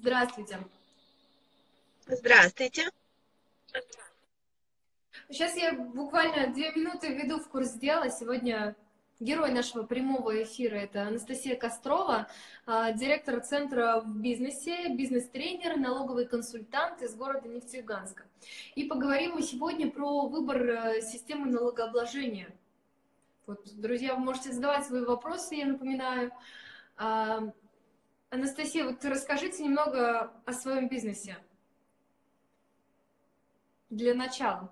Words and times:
Здравствуйте. 0.00 0.60
Здравствуйте. 3.66 4.02
Сейчас 5.28 5.56
я 5.56 5.72
буквально 5.72 6.54
две 6.54 6.70
минуты 6.70 7.08
введу 7.08 7.40
в 7.40 7.48
курс 7.48 7.72
дела. 7.72 8.08
Сегодня 8.08 8.76
герой 9.18 9.50
нашего 9.50 9.82
прямого 9.82 10.44
эфира– 10.44 10.76
это 10.76 11.02
Анастасия 11.02 11.56
Кострова, 11.56 12.28
а, 12.64 12.92
директор 12.92 13.40
Центра 13.40 14.00
в 14.00 14.20
бизнесе, 14.20 14.88
бизнес-тренер, 14.94 15.76
налоговый 15.78 16.28
консультант 16.28 17.02
из 17.02 17.16
города 17.16 17.48
Нефтеюганска. 17.48 18.22
И 18.76 18.84
поговорим 18.84 19.32
мы 19.32 19.42
сегодня 19.42 19.90
про 19.90 20.28
выбор 20.28 20.62
э, 20.62 21.00
системы 21.02 21.46
налогообложения. 21.50 22.54
Вот, 23.48 23.68
друзья, 23.74 24.14
вы 24.14 24.20
можете 24.20 24.52
задавать 24.52 24.86
свои 24.86 25.04
вопросы, 25.04 25.56
я 25.56 25.66
напоминаю. 25.66 26.32
Анастасия, 28.30 28.84
вот 28.84 29.02
расскажите 29.04 29.62
немного 29.62 30.32
о 30.44 30.52
своем 30.52 30.88
бизнесе. 30.88 31.38
Для 33.88 34.14
начала. 34.14 34.70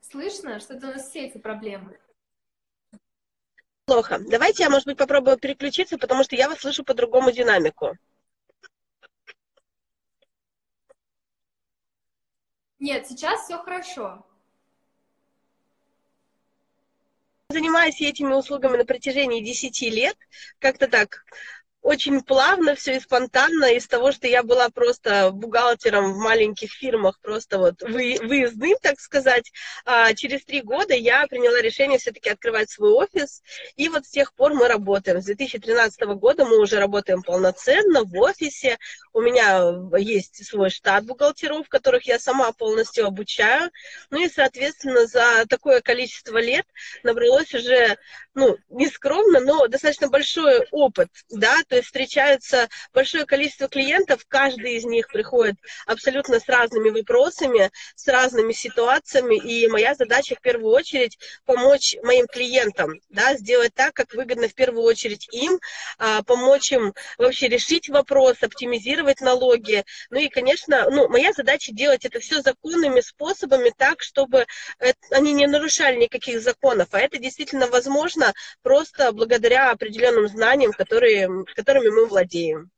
Слышно? 0.00 0.60
Что-то 0.60 0.88
у 0.88 0.90
нас 0.92 1.08
все 1.08 1.26
эти 1.26 1.38
проблемы. 1.38 1.98
Плохо. 3.86 4.20
Давайте 4.20 4.62
я, 4.62 4.70
может 4.70 4.86
быть, 4.86 4.98
попробую 4.98 5.38
переключиться, 5.38 5.98
потому 5.98 6.22
что 6.22 6.36
я 6.36 6.48
вас 6.48 6.60
слышу 6.60 6.84
по 6.84 6.94
другому 6.94 7.32
динамику. 7.32 7.96
Нет, 12.78 13.06
сейчас 13.08 13.44
все 13.44 13.58
хорошо. 13.58 14.24
Занимаюсь 17.52 18.00
этими 18.00 18.32
услугами 18.32 18.78
на 18.78 18.86
протяжении 18.86 19.44
10 19.44 19.82
лет. 19.82 20.16
Как-то 20.58 20.88
так 20.88 21.22
очень 21.82 22.22
плавно 22.22 22.76
все 22.76 22.96
и 22.96 23.00
спонтанно 23.00 23.72
из 23.74 23.88
того, 23.88 24.12
что 24.12 24.28
я 24.28 24.44
была 24.44 24.68
просто 24.70 25.30
бухгалтером 25.32 26.12
в 26.12 26.16
маленьких 26.16 26.70
фирмах, 26.70 27.18
просто 27.20 27.58
вот 27.58 27.82
вы, 27.82 28.18
выездным, 28.22 28.76
так 28.80 29.00
сказать. 29.00 29.50
А 29.84 30.14
через 30.14 30.44
три 30.44 30.62
года 30.62 30.94
я 30.94 31.26
приняла 31.26 31.60
решение 31.60 31.98
все-таки 31.98 32.30
открывать 32.30 32.70
свой 32.70 32.92
офис, 32.92 33.42
и 33.76 33.88
вот 33.88 34.06
с 34.06 34.10
тех 34.10 34.32
пор 34.34 34.54
мы 34.54 34.68
работаем. 34.68 35.20
С 35.20 35.24
2013 35.24 36.00
года 36.02 36.44
мы 36.44 36.60
уже 36.60 36.78
работаем 36.78 37.22
полноценно 37.22 38.04
в 38.04 38.16
офисе. 38.16 38.78
У 39.12 39.20
меня 39.20 39.72
есть 39.98 40.46
свой 40.46 40.70
штат 40.70 41.04
бухгалтеров, 41.04 41.68
которых 41.68 42.06
я 42.06 42.20
сама 42.20 42.52
полностью 42.52 43.06
обучаю. 43.06 43.70
Ну 44.10 44.24
и, 44.24 44.28
соответственно, 44.28 45.06
за 45.06 45.46
такое 45.48 45.80
количество 45.80 46.38
лет 46.38 46.66
набралось 47.02 47.52
уже, 47.54 47.98
ну, 48.34 48.56
не 48.68 48.86
скромно, 48.86 49.40
но 49.40 49.66
достаточно 49.66 50.08
большой 50.08 50.66
опыт, 50.70 51.08
да, 51.28 51.56
то 51.72 51.76
есть 51.76 51.86
встречаются 51.86 52.68
большое 52.92 53.24
количество 53.24 53.66
клиентов, 53.66 54.26
каждый 54.28 54.74
из 54.74 54.84
них 54.84 55.08
приходит 55.08 55.56
абсолютно 55.86 56.38
с 56.38 56.46
разными 56.46 56.90
вопросами, 56.90 57.70
с 57.94 58.06
разными 58.08 58.52
ситуациями, 58.52 59.36
и 59.36 59.66
моя 59.68 59.94
задача 59.94 60.34
в 60.34 60.42
первую 60.42 60.74
очередь 60.74 61.18
помочь 61.46 61.96
моим 62.02 62.26
клиентам, 62.26 63.00
да, 63.08 63.36
сделать 63.36 63.72
так, 63.72 63.94
как 63.94 64.12
выгодно 64.12 64.48
в 64.48 64.54
первую 64.54 64.84
очередь 64.84 65.26
им, 65.32 65.60
а, 65.96 66.22
помочь 66.22 66.72
им 66.72 66.92
вообще 67.16 67.48
решить 67.48 67.88
вопрос, 67.88 68.42
оптимизировать 68.42 69.22
налоги, 69.22 69.82
ну 70.10 70.18
и, 70.18 70.28
конечно, 70.28 70.90
ну, 70.90 71.08
моя 71.08 71.32
задача 71.32 71.72
делать 71.72 72.04
это 72.04 72.20
все 72.20 72.42
законными 72.42 73.00
способами 73.00 73.72
так, 73.74 74.02
чтобы 74.02 74.44
они 75.10 75.32
не 75.32 75.46
нарушали 75.46 75.96
никаких 75.96 76.42
законов, 76.42 76.88
а 76.92 77.00
это 77.00 77.16
действительно 77.16 77.66
возможно 77.66 78.34
просто 78.62 79.10
благодаря 79.12 79.70
определенным 79.70 80.28
знаниям, 80.28 80.72
которые, 80.72 81.46
которыми 81.62 81.90
мы 81.90 82.06
владеем. 82.06 82.70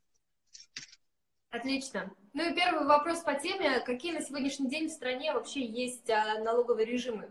Отлично. 1.51 2.13
Ну 2.35 2.51
и 2.51 2.55
первый 2.55 2.85
вопрос 2.85 3.21
по 3.21 3.35
теме. 3.35 3.81
Какие 3.81 4.13
на 4.13 4.21
сегодняшний 4.21 4.69
день 4.69 4.89
в 4.89 4.93
стране 4.93 5.33
вообще 5.33 5.65
есть 5.65 6.11
а, 6.11 6.39
налоговые 6.41 6.85
режимы? 6.85 7.29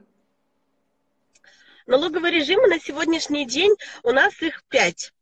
Налоговые 1.85 2.33
режимы 2.33 2.67
на 2.67 2.79
сегодняшний 2.79 3.45
день 3.45 3.75
у 4.01 4.11
нас 4.11 4.41
их 4.41 4.63
пять. 4.69 5.13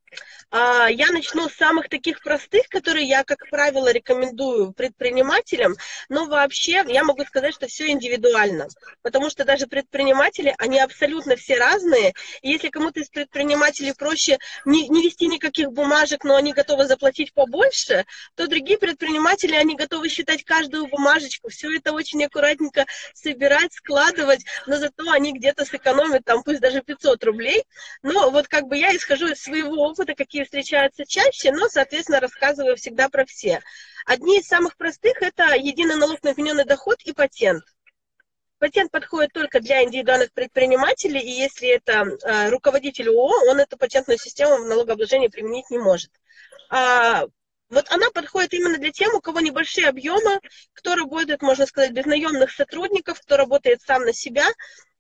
А, 0.54 0.90
я 0.90 1.08
начну 1.12 1.48
с 1.48 1.54
самых 1.56 1.88
таких 1.88 2.22
простых, 2.22 2.68
которые 2.68 3.08
я, 3.08 3.24
как 3.24 3.50
правило, 3.50 3.92
рекомендую 3.92 4.74
предпринимателям, 4.74 5.76
но 6.10 6.26
вообще 6.26 6.84
я 6.88 7.06
могу 7.06 7.24
сказать, 7.24 7.54
что 7.54 7.68
все 7.68 7.90
индивидуально, 7.90 8.68
потому 9.02 9.30
что 9.30 9.46
даже 9.46 9.68
предприниматели, 9.68 10.54
они 10.58 10.80
абсолютно 10.80 11.38
все 11.38 11.58
разные, 11.58 12.14
и 12.42 12.50
если 12.52 12.68
кому-то 12.68 13.00
из 13.00 13.08
предпринимателей 13.08 13.94
проще 13.94 14.40
не, 14.66 14.90
не 14.90 15.04
вести 15.04 15.28
никаких 15.28 15.72
бумажек, 15.72 16.26
но 16.26 16.36
они 16.36 16.52
готовы 16.52 16.86
заплатить 16.86 17.34
побольше, 17.34 18.06
то 18.36 18.48
другие 18.48 18.78
предприниматели, 18.78 19.56
они 19.56 19.78
готовы 19.78 20.10
считать 20.10 20.44
каждую 20.44 20.88
бумажечку, 20.88 21.50
все 21.50 21.74
это 21.78 21.94
очень 21.94 22.26
аккуратненько 22.26 22.86
собирать, 23.14 23.72
складывать, 23.74 24.44
но 24.68 24.78
зато 24.78 25.10
они 25.12 25.32
где-то 25.32 25.64
сэкономят, 25.64 26.26
там, 26.26 26.44
пусть 26.44 26.60
даже 26.60 26.82
500 26.82 27.24
рублей, 27.24 27.64
но 28.04 28.30
вот 28.32 28.50
как 28.50 28.66
бы 28.66 28.78
я 28.78 28.94
исхожу 28.94 29.28
из 29.28 29.42
своего 29.42 29.76
опыта, 29.88 30.01
какие 30.06 30.16
такие 30.16 30.46
встречаются 30.46 31.06
чаще, 31.06 31.52
но, 31.52 31.68
соответственно, 31.68 32.20
рассказываю 32.20 32.76
всегда 32.76 33.10
про 33.10 33.26
все. 33.26 33.62
Одни 34.06 34.40
из 34.40 34.48
самых 34.48 34.78
простых– 34.78 35.22
это 35.22 35.56
единый 35.56 35.96
налог 35.96 36.24
на 36.24 36.34
вмененный 36.34 36.66
доход 36.66 36.98
и 37.04 37.14
патент. 37.14 37.64
Патент 38.60 38.92
подходит 38.92 39.34
только 39.34 39.60
для 39.60 39.84
индивидуальных 39.84 40.32
предпринимателей, 40.34 41.20
и 41.20 41.32
если 41.32 41.70
это 41.70 42.04
э, 42.04 42.50
руководитель 42.50 43.10
ООО, 43.10 43.50
он 43.50 43.60
эту 43.60 43.78
патентную 43.78 44.20
систему 44.20 44.64
в 44.64 44.68
налогообложении 44.68 45.30
применить 45.30 45.70
не 45.72 45.80
может. 45.80 46.12
А, 46.70 47.26
вот 47.70 47.90
она 47.90 48.12
подходит 48.12 48.54
именно 48.54 48.78
для 48.78 48.92
тех, 48.92 49.14
у 49.14 49.22
кого 49.22 49.40
небольшие 49.40 49.88
объемы, 49.88 50.40
кто 50.74 50.96
работает, 50.96 51.42
можно 51.42 51.66
сказать, 51.66 51.92
без 51.92 52.06
наемных 52.06 52.52
сотрудников, 52.52 53.20
кто 53.22 53.38
работает 53.38 53.82
сам 53.82 54.04
на 54.04 54.14
себя, 54.14 54.46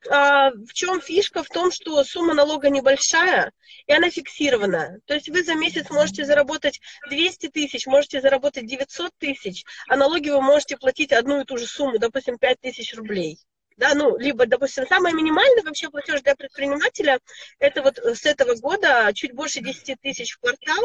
в 0.05 0.73
чем 0.73 1.01
фишка? 1.01 1.43
В 1.43 1.47
том, 1.47 1.71
что 1.71 2.03
сумма 2.03 2.33
налога 2.33 2.69
небольшая, 2.69 3.51
и 3.87 3.93
она 3.93 4.09
фиксирована. 4.09 4.99
То 5.05 5.13
есть 5.13 5.29
вы 5.29 5.43
за 5.43 5.55
месяц 5.55 5.89
можете 5.89 6.25
заработать 6.25 6.81
200 7.09 7.49
тысяч, 7.49 7.85
можете 7.85 8.21
заработать 8.21 8.65
900 8.65 9.11
тысяч, 9.17 9.63
а 9.87 9.95
налоги 9.95 10.29
вы 10.29 10.41
можете 10.41 10.77
платить 10.77 11.11
одну 11.11 11.41
и 11.41 11.45
ту 11.45 11.57
же 11.57 11.67
сумму, 11.67 11.99
допустим, 11.99 12.37
5 12.37 12.59
тысяч 12.61 12.95
рублей 12.95 13.39
да, 13.81 13.95
ну, 13.95 14.15
либо, 14.15 14.45
допустим, 14.45 14.85
самый 14.87 15.11
минимальный 15.11 15.63
вообще 15.63 15.89
платеж 15.89 16.21
для 16.21 16.35
предпринимателя, 16.35 17.19
это 17.57 17.81
вот 17.81 17.97
с 17.97 18.23
этого 18.27 18.53
года 18.53 19.11
чуть 19.15 19.33
больше 19.33 19.59
10 19.59 19.99
тысяч 19.99 20.33
в 20.33 20.39
квартал, 20.39 20.83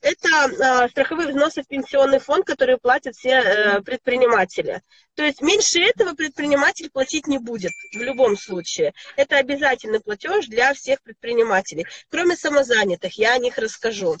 это 0.00 0.28
э, 0.28 0.88
страховые 0.90 1.30
взносы 1.30 1.64
в 1.64 1.66
пенсионный 1.66 2.20
фонд, 2.20 2.46
которые 2.46 2.78
платят 2.78 3.16
все 3.16 3.30
э, 3.30 3.80
предприниматели. 3.82 4.80
То 5.16 5.24
есть 5.24 5.42
меньше 5.42 5.80
этого 5.80 6.12
предприниматель 6.12 6.88
платить 6.88 7.26
не 7.26 7.38
будет 7.38 7.72
в 7.92 7.98
любом 8.00 8.36
случае. 8.36 8.92
Это 9.16 9.38
обязательный 9.38 9.98
платеж 9.98 10.46
для 10.46 10.72
всех 10.72 11.02
предпринимателей, 11.02 11.84
кроме 12.10 12.36
самозанятых, 12.36 13.18
я 13.18 13.32
о 13.34 13.38
них 13.38 13.58
расскажу. 13.58 14.16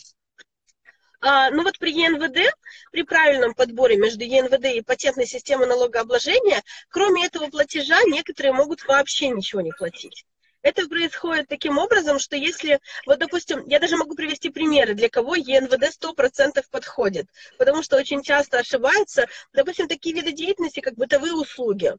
А, 1.20 1.50
ну 1.50 1.62
вот 1.62 1.78
при 1.78 1.92
ЕНВД, 1.92 2.54
при 2.92 3.02
правильном 3.02 3.54
подборе 3.54 3.96
между 3.96 4.24
ЕНВД 4.24 4.66
и 4.66 4.82
патентной 4.82 5.26
системой 5.26 5.66
налогообложения, 5.66 6.62
кроме 6.88 7.26
этого 7.26 7.48
платежа, 7.48 7.98
некоторые 8.06 8.52
могут 8.52 8.86
вообще 8.86 9.28
ничего 9.28 9.60
не 9.60 9.72
платить. 9.72 10.24
Это 10.62 10.88
происходит 10.88 11.48
таким 11.48 11.78
образом, 11.78 12.18
что 12.18 12.36
если, 12.36 12.80
вот, 13.06 13.20
допустим, 13.20 13.64
я 13.68 13.78
даже 13.78 13.96
могу 13.96 14.14
привести 14.14 14.50
примеры, 14.50 14.94
для 14.94 15.08
кого 15.08 15.36
ЕНВД 15.36 15.92
100% 15.92 16.64
подходит, 16.70 17.26
потому 17.56 17.82
что 17.84 17.96
очень 17.96 18.22
часто 18.22 18.58
ошибаются, 18.58 19.26
допустим, 19.52 19.86
такие 19.86 20.14
виды 20.14 20.32
деятельности, 20.32 20.80
как 20.80 20.94
бытовые 20.94 21.34
услуги 21.34 21.94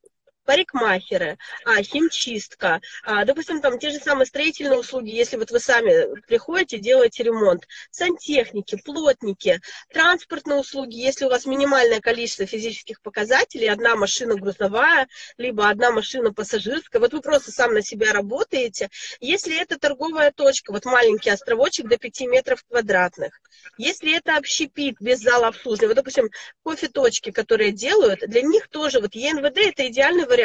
парикмахеры, 0.48 1.38
а, 1.66 1.84
химчистка, 1.84 2.80
а, 3.04 3.26
допустим, 3.26 3.62
там 3.62 3.78
те 3.78 3.92
же 3.92 4.00
самые 4.00 4.26
строительные 4.26 4.80
услуги, 4.80 5.10
если 5.10 5.36
вот 5.36 5.52
вы 5.52 5.60
сами 5.60 6.20
приходите, 6.22 6.80
делаете 6.80 7.24
ремонт, 7.24 7.68
сантехники, 7.92 8.78
плотники, 8.78 9.60
транспортные 9.92 10.58
услуги, 10.58 10.96
если 10.96 11.26
у 11.26 11.30
вас 11.30 11.46
минимальное 11.46 12.00
количество 12.00 12.46
физических 12.46 13.02
показателей, 13.02 13.68
одна 13.68 13.98
машина 13.98 14.36
грузовая, 14.36 15.10
либо 15.38 15.68
одна 15.68 15.92
машина 15.92 16.34
пассажирская, 16.34 17.02
вот 17.02 17.12
вы 17.12 17.22
просто 17.22 17.52
сам 17.52 17.74
на 17.74 17.82
себя 17.82 18.14
работаете, 18.14 18.90
если 19.20 19.62
это 19.62 19.78
торговая 19.78 20.32
точка, 20.32 20.72
вот 20.72 20.86
маленький 20.86 21.30
островочек 21.30 21.90
до 21.90 21.98
5 21.98 22.22
метров 22.22 22.64
квадратных, 22.70 23.42
если 23.78 24.16
это 24.16 24.38
общепит 24.38 24.96
без 25.02 25.20
зала 25.20 25.48
обслуживания, 25.48 25.90
вот, 25.90 25.98
допустим, 25.98 26.30
кофе-точки, 26.64 27.32
которые 27.32 27.74
делают, 27.74 28.22
для 28.22 28.44
них 28.44 28.70
тоже 28.70 29.02
вот 29.02 29.14
ЕНВД 29.14 29.58
это 29.58 29.88
идеальный 29.90 30.26
вариант. 30.26 30.37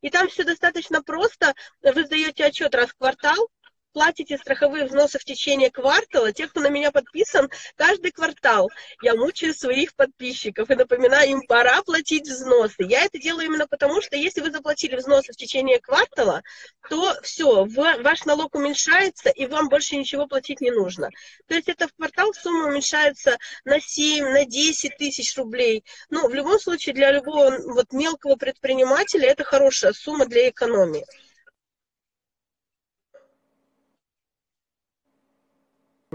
И 0.00 0.10
там 0.10 0.28
все 0.28 0.44
достаточно 0.44 1.02
просто. 1.02 1.54
Вы 1.82 2.04
сдаете 2.04 2.44
отчет 2.44 2.74
раз 2.74 2.90
в 2.90 2.96
квартал, 2.96 3.48
платите 3.94 4.36
страховые 4.36 4.84
взносы 4.84 5.18
в 5.18 5.24
течение 5.24 5.70
квартала, 5.70 6.32
те, 6.32 6.48
кто 6.48 6.60
на 6.60 6.68
меня 6.68 6.90
подписан, 6.90 7.48
каждый 7.76 8.10
квартал 8.10 8.68
я 9.00 9.14
мучаю 9.14 9.54
своих 9.54 9.94
подписчиков 9.94 10.68
и 10.70 10.74
напоминаю 10.74 11.30
им, 11.30 11.42
пора 11.46 11.80
платить 11.82 12.28
взносы. 12.28 12.82
Я 12.82 13.04
это 13.04 13.18
делаю 13.18 13.46
именно 13.46 13.66
потому, 13.66 14.02
что 14.02 14.16
если 14.16 14.40
вы 14.40 14.50
заплатили 14.50 14.96
взносы 14.96 15.32
в 15.32 15.36
течение 15.36 15.80
квартала, 15.80 16.42
то 16.90 17.14
все, 17.22 17.64
ваш 17.64 18.24
налог 18.24 18.54
уменьшается, 18.54 19.30
и 19.30 19.46
вам 19.46 19.68
больше 19.68 19.96
ничего 19.96 20.26
платить 20.26 20.60
не 20.60 20.72
нужно. 20.72 21.08
То 21.46 21.54
есть 21.54 21.68
это 21.68 21.86
в 21.86 21.94
квартал 21.94 22.34
сумма 22.34 22.68
уменьшается 22.68 23.38
на 23.64 23.80
7, 23.80 24.28
на 24.28 24.44
10 24.44 24.96
тысяч 24.96 25.36
рублей. 25.36 25.84
Ну, 26.10 26.28
в 26.28 26.34
любом 26.34 26.58
случае, 26.58 26.94
для 26.94 27.12
любого 27.12 27.56
вот 27.72 27.92
мелкого 27.92 28.34
предпринимателя 28.34 29.28
это 29.28 29.44
хорошая 29.44 29.92
сумма 29.92 30.26
для 30.26 30.48
экономии. 30.48 31.06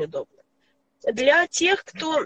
Удобно. 0.05 0.41
Для 1.03 1.47
тех, 1.47 1.83
кто 1.85 2.25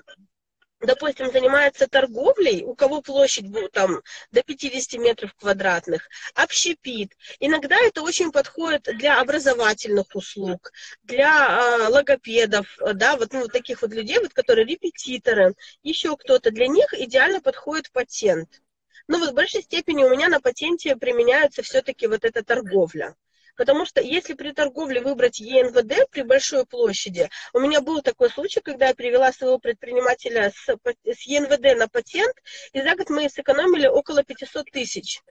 допустим, 0.86 1.32
занимается 1.32 1.88
торговлей, 1.88 2.64
у 2.64 2.76
кого 2.76 3.02
площадь 3.02 3.46
там 3.72 4.02
до 4.32 4.44
50 4.44 5.00
метров 5.00 5.34
квадратных, 5.36 6.08
общепит. 6.36 7.14
Иногда 7.40 7.78
это 7.80 8.02
очень 8.02 8.32
подходит 8.32 8.84
для 8.84 9.20
образовательных 9.20 10.08
услуг, 10.14 10.72
для 11.04 11.30
э, 11.30 11.88
логопедов, 11.90 12.78
да, 12.94 13.18
вот 13.18 13.34
ну, 13.34 13.48
таких 13.48 13.82
вот 13.82 13.94
людей, 13.94 14.20
вот, 14.20 14.34
которые 14.34 14.66
репетиторы, 14.66 15.56
еще 15.84 16.16
кто-то. 16.18 16.52
Для 16.52 16.68
них 16.68 16.94
идеально 16.94 17.42
подходит 17.42 17.92
патент. 17.92 18.62
Но 19.08 19.20
вот 19.20 19.32
в 19.32 19.34
большей 19.34 19.62
степени 19.62 20.04
у 20.04 20.10
меня 20.10 20.30
на 20.30 20.40
патенте 20.40 20.96
применяется 20.96 21.62
все-таки 21.62 22.08
вот 22.08 22.24
эта 22.24 22.44
торговля. 22.44 23.16
Потому 23.56 23.86
что 23.86 24.02
если 24.02 24.34
при 24.34 24.52
торговле 24.52 25.02
выбрать 25.02 25.40
ЕНВД 25.40 26.10
при 26.10 26.22
большой 26.24 26.66
площади, 26.66 27.30
у 27.54 27.60
меня 27.60 27.82
был 27.82 28.02
такой 28.02 28.30
случай, 28.30 28.62
когда 28.62 28.88
я 28.88 28.96
привела 28.96 29.32
своего 29.32 29.60
предпринимателя 29.60 30.52
с, 30.52 30.68
с 30.68 31.22
ЕНВД 31.22 31.78
на 31.78 31.88
патент, 31.88 32.36
и 32.72 32.82
за 32.82 32.96
год 32.96 33.10
мы 33.10 33.30
сэкономили 33.30 33.88
около 33.88 34.24
500 34.24 34.72
тысяч. 34.72 35.22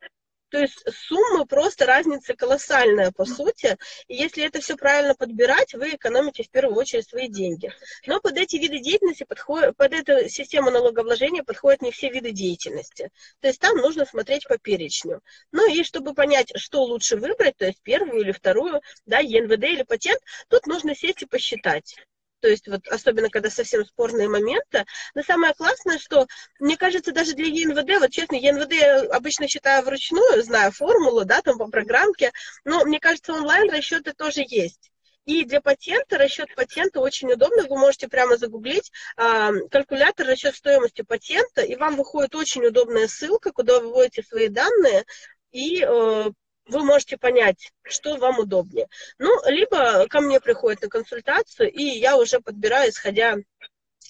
То 0.52 0.58
есть 0.58 0.84
суммы 1.08 1.46
просто 1.46 1.86
разница 1.86 2.36
колоссальная, 2.36 3.10
по 3.10 3.24
сути. 3.24 3.78
И 4.06 4.14
если 4.14 4.44
это 4.44 4.60
все 4.60 4.76
правильно 4.76 5.14
подбирать, 5.14 5.72
вы 5.72 5.94
экономите 5.94 6.42
в 6.42 6.50
первую 6.50 6.76
очередь 6.76 7.08
свои 7.08 7.26
деньги. 7.26 7.72
Но 8.06 8.20
под 8.20 8.36
эти 8.36 8.56
виды 8.56 8.78
деятельности, 8.78 9.24
подходят, 9.24 9.74
под 9.78 9.94
эту 9.94 10.28
систему 10.28 10.70
налогообложения 10.70 11.42
подходят 11.42 11.80
не 11.80 11.90
все 11.90 12.10
виды 12.10 12.32
деятельности. 12.32 13.10
То 13.40 13.48
есть 13.48 13.60
там 13.60 13.78
нужно 13.78 14.04
смотреть 14.04 14.46
по 14.46 14.58
перечню. 14.58 15.22
Ну 15.52 15.66
и 15.74 15.82
чтобы 15.84 16.12
понять, 16.12 16.52
что 16.56 16.82
лучше 16.84 17.16
выбрать, 17.16 17.56
то 17.56 17.64
есть 17.64 17.80
первую 17.82 18.20
или 18.20 18.32
вторую, 18.32 18.82
да, 19.06 19.20
ЕНВД 19.20 19.64
или 19.64 19.84
патент, 19.84 20.20
тут 20.48 20.66
нужно 20.66 20.94
сесть 20.94 21.22
и 21.22 21.26
посчитать 21.26 21.96
то 22.42 22.48
есть 22.48 22.68
вот 22.68 22.86
особенно 22.88 23.30
когда 23.30 23.48
совсем 23.48 23.84
спорные 23.84 24.28
моменты. 24.28 24.84
Но 25.14 25.22
самое 25.22 25.54
классное, 25.54 25.98
что, 25.98 26.26
мне 26.58 26.76
кажется, 26.76 27.12
даже 27.12 27.34
для 27.34 27.46
ЕНВД, 27.46 28.00
вот 28.00 28.10
честно, 28.10 28.34
ЕНВД 28.34 28.72
я 28.72 29.00
обычно 29.02 29.48
считаю 29.48 29.84
вручную, 29.84 30.42
знаю 30.42 30.72
формулу, 30.72 31.24
да, 31.24 31.40
там 31.40 31.56
по 31.56 31.68
программке, 31.68 32.32
но 32.64 32.84
мне 32.84 32.98
кажется, 32.98 33.32
онлайн 33.32 33.70
расчеты 33.70 34.12
тоже 34.12 34.42
есть. 34.46 34.90
И 35.24 35.44
для 35.44 35.60
патента, 35.60 36.18
расчет 36.18 36.52
патента 36.56 36.98
очень 36.98 37.30
удобно. 37.30 37.62
Вы 37.68 37.78
можете 37.78 38.08
прямо 38.08 38.36
загуглить 38.36 38.90
э, 39.16 39.50
калькулятор 39.70 40.26
расчет 40.26 40.56
стоимости 40.56 41.02
патента, 41.02 41.62
и 41.62 41.76
вам 41.76 41.94
выходит 41.94 42.34
очень 42.34 42.66
удобная 42.66 43.06
ссылка, 43.06 43.52
куда 43.52 43.78
вы 43.78 43.90
вводите 43.90 44.24
свои 44.24 44.48
данные, 44.48 45.04
и 45.52 45.84
э, 45.84 46.30
вы 46.66 46.84
можете 46.84 47.16
понять, 47.16 47.72
что 47.82 48.16
вам 48.16 48.38
удобнее. 48.38 48.88
Ну, 49.18 49.30
либо 49.48 50.06
ко 50.08 50.20
мне 50.20 50.40
приходят 50.40 50.82
на 50.82 50.88
консультацию, 50.88 51.70
и 51.70 51.82
я 51.82 52.16
уже 52.16 52.40
подбираю, 52.40 52.90
исходя 52.90 53.36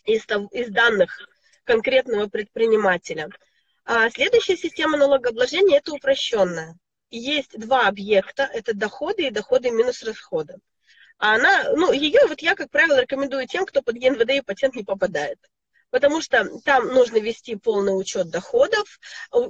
из, 0.04 0.24
из 0.50 0.70
данных 0.70 1.18
конкретного 1.64 2.28
предпринимателя. 2.28 3.28
А 3.84 4.10
следующая 4.10 4.56
система 4.56 4.96
налогообложения– 4.96 5.78
это 5.78 5.92
упрощенная. 5.92 6.76
Есть 7.10 7.58
два 7.58 7.88
объекта– 7.88 8.48
это 8.52 8.74
доходы 8.74 9.26
и 9.26 9.30
доходы 9.30 9.70
минус 9.70 10.02
расходы. 10.02 10.56
А 11.18 11.34
она, 11.34 11.72
ну, 11.74 11.92
ее 11.92 12.26
вот 12.26 12.40
я, 12.42 12.54
как 12.54 12.70
правило, 12.70 13.00
рекомендую 13.00 13.46
тем, 13.46 13.64
кто 13.64 13.82
под 13.82 13.96
ЕНВД 13.96 14.30
и 14.30 14.40
патент 14.40 14.74
не 14.74 14.84
попадает 14.84 15.38
потому 15.90 16.22
что 16.22 16.48
там 16.64 16.88
нужно 16.88 17.18
вести 17.18 17.54
полный 17.54 17.90
учет 17.90 18.30
доходов. 18.30 18.98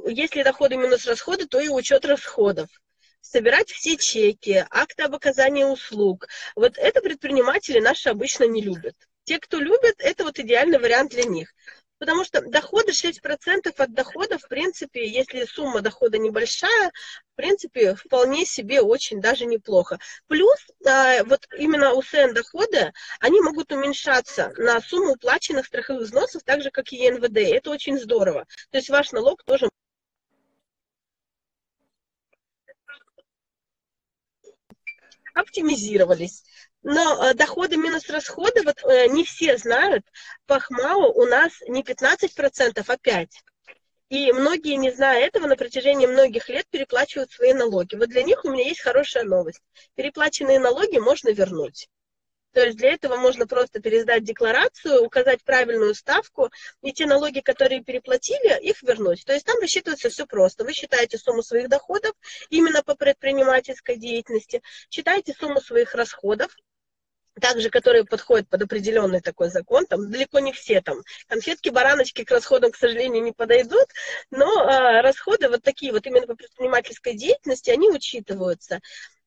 Если 0.08 0.42
доходы 0.42 0.76
минус 0.76 1.06
расходы, 1.06 1.46
то 1.46 1.60
и 1.60 1.68
учет 1.68 2.04
расходов 2.04 2.68
собирать 3.22 3.70
все 3.70 3.96
чеки, 3.96 4.66
акты 4.70 5.04
об 5.04 5.14
оказании 5.14 5.64
услуг. 5.64 6.28
Вот 6.54 6.76
это 6.76 7.00
предприниматели 7.00 7.78
наши 7.80 8.10
обычно 8.10 8.44
не 8.44 8.60
любят. 8.60 8.94
Те, 9.24 9.38
кто 9.38 9.58
любит, 9.58 9.94
это 9.98 10.24
вот 10.24 10.38
идеальный 10.38 10.78
вариант 10.78 11.12
для 11.12 11.24
них. 11.24 11.54
Потому 12.02 12.24
что 12.24 12.40
доходы, 12.40 12.90
6% 12.90 13.72
от 13.76 13.94
дохода, 13.94 14.36
в 14.36 14.48
принципе, 14.48 15.06
если 15.06 15.44
сумма 15.44 15.82
дохода 15.82 16.18
небольшая, 16.18 16.90
в 17.32 17.36
принципе, 17.36 17.94
вполне 17.94 18.44
себе 18.44 18.80
очень 18.80 19.20
даже 19.20 19.46
неплохо. 19.46 20.00
Плюс 20.26 20.58
а, 20.84 21.22
вот 21.22 21.46
именно 21.56 21.92
УСН 21.92 22.34
доходы, 22.34 22.92
они 23.20 23.40
могут 23.40 23.70
уменьшаться 23.70 24.52
на 24.56 24.80
сумму 24.80 25.12
уплаченных 25.12 25.66
страховых 25.66 26.02
взносов, 26.02 26.42
так 26.42 26.62
же, 26.62 26.72
как 26.72 26.92
и 26.92 26.96
ЕНВД. 26.96 27.36
Это 27.36 27.70
очень 27.70 27.96
здорово. 28.00 28.46
То 28.72 28.78
есть 28.78 28.90
ваш 28.90 29.12
налог 29.12 29.44
тоже 29.44 29.68
оптимизировались. 35.34 36.44
Но 36.82 37.24
э, 37.24 37.34
доходы 37.34 37.76
минус 37.76 38.08
расходы, 38.08 38.62
вот 38.62 38.82
э, 38.84 39.08
не 39.08 39.24
все 39.24 39.56
знают, 39.56 40.04
по 40.46 40.58
ХМАУ 40.58 41.12
у 41.12 41.26
нас 41.26 41.52
не 41.68 41.82
15%, 41.82 42.84
а 42.86 42.96
5%. 42.96 43.28
И 44.08 44.30
многие, 44.32 44.76
не 44.76 44.90
зная 44.90 45.24
этого, 45.24 45.46
на 45.46 45.56
протяжении 45.56 46.06
многих 46.06 46.50
лет 46.50 46.66
переплачивают 46.68 47.30
свои 47.30 47.54
налоги. 47.54 47.94
Вот 47.94 48.10
для 48.10 48.22
них 48.22 48.44
у 48.44 48.50
меня 48.50 48.64
есть 48.64 48.82
хорошая 48.82 49.24
новость. 49.24 49.62
Переплаченные 49.94 50.58
налоги 50.58 50.98
можно 50.98 51.30
вернуть. 51.30 51.88
То 52.52 52.64
есть 52.64 52.76
для 52.76 52.92
этого 52.92 53.16
можно 53.16 53.46
просто 53.46 53.80
пересдать 53.80 54.24
декларацию, 54.24 55.02
указать 55.02 55.42
правильную 55.42 55.94
ставку, 55.94 56.50
и 56.82 56.92
те 56.92 57.06
налоги, 57.06 57.40
которые 57.40 57.82
переплатили, 57.82 58.60
их 58.62 58.82
вернуть. 58.82 59.24
То 59.24 59.32
есть 59.32 59.46
там 59.46 59.58
рассчитывается 59.60 60.10
все 60.10 60.26
просто. 60.26 60.64
Вы 60.64 60.72
считаете 60.72 61.18
сумму 61.18 61.42
своих 61.42 61.68
доходов 61.68 62.12
именно 62.50 62.82
по 62.82 62.94
предпринимательской 62.94 63.96
деятельности, 63.96 64.62
считаете 64.90 65.34
сумму 65.38 65.60
своих 65.60 65.94
расходов, 65.94 66.54
также, 67.40 67.70
которые 67.70 68.04
подходят 68.04 68.48
под 68.48 68.62
определенный 68.62 69.20
такой 69.20 69.48
закон, 69.48 69.86
там 69.86 70.10
далеко 70.10 70.38
не 70.40 70.52
все 70.52 70.82
там. 70.82 70.98
Конфетки, 71.28 71.70
бараночки 71.70 72.24
к 72.24 72.30
расходам, 72.30 72.72
к 72.72 72.76
сожалению, 72.76 73.22
не 73.22 73.32
подойдут, 73.32 73.86
но 74.30 74.46
э, 74.64 75.00
расходы 75.00 75.48
вот 75.48 75.62
такие 75.62 75.92
вот 75.92 76.06
именно 76.06 76.26
по 76.26 76.34
предпринимательской 76.34 77.14
деятельности, 77.14 77.70
они 77.70 77.88
учитываются. 77.88 78.80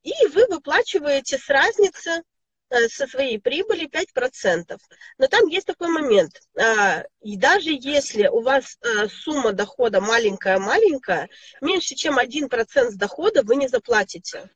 И 0.04 0.14
вы 0.28 0.46
выплачиваете 0.48 1.40
с 1.40 1.50
разницы 1.50 2.22
со 2.70 3.08
своей 3.08 3.40
прибыли 3.40 3.88
5%. 3.88 4.78
Но 5.18 5.28
там 5.28 5.48
есть 5.48 5.68
такой 5.68 5.90
момент. 5.90 6.42
А, 6.60 7.04
и 7.22 7.38
даже 7.38 7.70
если 7.70 8.28
у 8.28 8.42
вас 8.42 8.78
э, 8.82 9.08
сумма 9.08 9.54
дохода 9.54 10.02
маленькая-маленькая, 10.02 11.30
меньше, 11.62 11.96
чем 11.96 12.20
1% 12.20 12.92
с 12.92 12.96
дохода 12.96 13.44
вы 13.44 13.56
не 13.56 13.68
заплатите. 13.68 14.50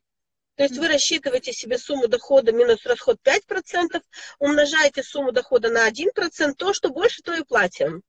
То 0.56 0.64
есть 0.64 0.76
вы 0.76 0.88
рассчитываете 0.88 1.52
себе 1.52 1.78
сумму 1.78 2.06
дохода 2.06 2.52
минус 2.52 2.84
расход 2.84 3.18
5%, 3.24 4.02
умножаете 4.38 5.02
сумму 5.02 5.32
дохода 5.32 5.70
на 5.70 5.88
1%, 5.88 6.54
то, 6.54 6.74
что 6.74 6.90
больше, 6.90 7.22
то 7.22 7.32
и 7.32 7.42
платим. 7.42 8.02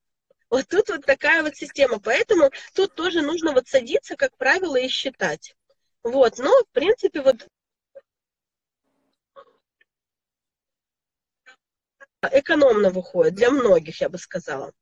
Вот 0.50 0.67
тут 0.67 0.89
вот 0.89 1.05
такая 1.05 1.43
вот 1.43 1.55
система. 1.55 2.00
Поэтому 2.00 2.51
тут 2.74 2.93
тоже 2.93 3.22
нужно 3.22 3.53
вот 3.53 3.70
садиться, 3.70 4.17
как 4.17 4.36
правило, 4.36 4.75
и 4.75 4.89
считать. 4.89 5.55
Вот, 6.03 6.39
но, 6.39 6.50
в 6.50 6.67
принципе, 6.74 7.22
вот 7.22 7.48
экономно 12.31 12.89
выходит 12.89 13.35
для 13.35 13.51
многих, 13.51 14.01
я 14.01 14.09
бы 14.09 14.17
сказала. 14.17 14.73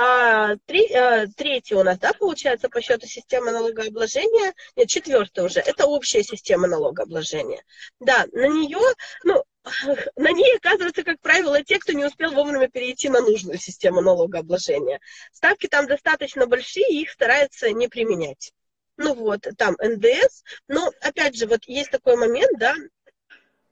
А 0.00 0.54
три, 0.66 0.92
а, 0.92 1.26
третье 1.26 1.74
у 1.74 1.82
нас, 1.82 1.98
да, 1.98 2.12
получается, 2.12 2.68
по 2.68 2.80
счету 2.80 3.08
системы 3.08 3.50
налогообложения, 3.50 4.54
нет, 4.76 4.88
четвертое 4.88 5.44
уже, 5.44 5.58
это 5.58 5.86
общая 5.86 6.22
система 6.22 6.68
налогообложения. 6.68 7.64
Да, 7.98 8.26
на 8.30 8.46
нее, 8.46 8.78
ну, 9.24 9.42
на 10.16 10.30
ней 10.30 10.56
оказывается, 10.56 11.02
как 11.02 11.18
правило, 11.20 11.64
те, 11.64 11.80
кто 11.80 11.94
не 11.94 12.04
успел 12.04 12.30
вовремя 12.30 12.68
перейти 12.68 13.08
на 13.08 13.20
нужную 13.20 13.58
систему 13.58 14.00
налогообложения. 14.00 15.00
Ставки 15.32 15.66
там 15.66 15.88
достаточно 15.88 16.46
большие, 16.46 16.86
их 16.88 17.10
стараются 17.10 17.72
не 17.72 17.88
применять. 17.88 18.52
Ну 18.98 19.14
вот, 19.14 19.48
там 19.56 19.76
НДС, 19.80 20.44
но 20.68 20.92
опять 21.00 21.36
же, 21.36 21.46
вот 21.46 21.64
есть 21.64 21.90
такой 21.90 22.16
момент, 22.16 22.56
да, 22.58 22.74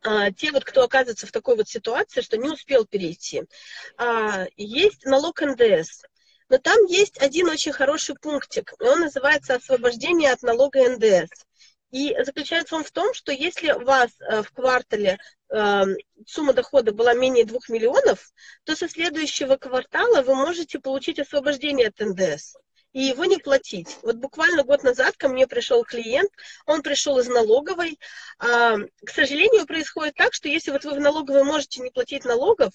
а, 0.07 0.31
те 0.31 0.53
вот, 0.53 0.65
кто 0.65 0.85
оказывается 0.85 1.27
в 1.27 1.33
такой 1.33 1.57
вот 1.57 1.69
ситуации, 1.69 2.21
что 2.21 2.37
не 2.37 2.49
успел 2.49 2.87
перейти, 2.87 3.43
а, 3.97 4.47
есть 4.57 5.05
налог 5.05 5.41
НДС. 5.41 6.03
Но 6.49 6.59
там 6.59 6.85
есть 6.85 7.21
один 7.21 7.49
очень 7.49 7.73
хороший 7.73 8.15
пунктик, 8.15 8.73
и 8.81 8.85
он 8.85 9.01
называется 9.01 9.57
«Освобождение 9.57 10.31
от 10.31 10.43
налога 10.43 10.89
НДС». 10.89 11.45
И 11.91 12.17
заключается 12.25 12.77
он 12.77 12.85
в 12.85 12.93
том, 12.93 13.15
что 13.15 13.33
если 13.33 13.73
у 13.73 13.81
вас 13.81 14.11
э, 14.21 14.43
в 14.43 14.53
квартале 14.53 15.19
э, 15.49 15.83
сумма 16.27 16.53
дохода 16.53 16.93
была 16.93 17.15
менее 17.15 17.45
2 17.45 17.59
миллионов, 17.69 18.33
то 18.65 18.77
со 18.77 18.89
следующего 18.89 19.57
квартала 19.57 20.23
вы 20.23 20.37
можете 20.37 20.79
получить 20.79 21.19
освобождение 21.19 21.89
от 21.89 21.99
НДС 21.99 22.55
и 22.97 23.03
его 23.03 23.27
не 23.27 23.37
платить. 23.37 23.99
Вот 24.01 24.17
буквально 24.17 24.65
год 24.65 24.83
назад 24.83 25.19
ко 25.19 25.29
мне 25.29 25.47
пришел 25.47 25.85
клиент, 25.85 26.31
он 26.65 26.81
пришел 26.81 27.19
из 27.19 27.29
налоговой. 27.29 27.99
А, 28.39 28.79
к 29.05 29.11
сожалению, 29.11 29.67
происходит 29.67 30.15
так, 30.15 30.33
что 30.33 30.49
если 30.49 30.71
вот 30.71 30.87
вы 30.87 30.93
в 30.95 31.01
налоговой 31.01 31.45
можете 31.45 31.83
не 31.83 31.91
платить 31.91 32.25
налогов, 32.25 32.73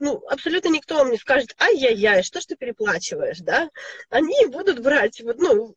ну, 0.00 0.20
абсолютно 0.28 0.68
никто 0.68 0.96
вам 0.96 1.12
не 1.12 1.16
скажет, 1.16 1.54
ай-яй-яй, 1.60 2.24
что 2.24 2.40
ж 2.40 2.46
ты 2.46 2.56
переплачиваешь, 2.56 3.38
да? 3.38 3.70
Они 4.10 4.46
будут 4.46 4.80
брать, 4.80 5.20
вот, 5.20 5.38
ну, 5.38 5.76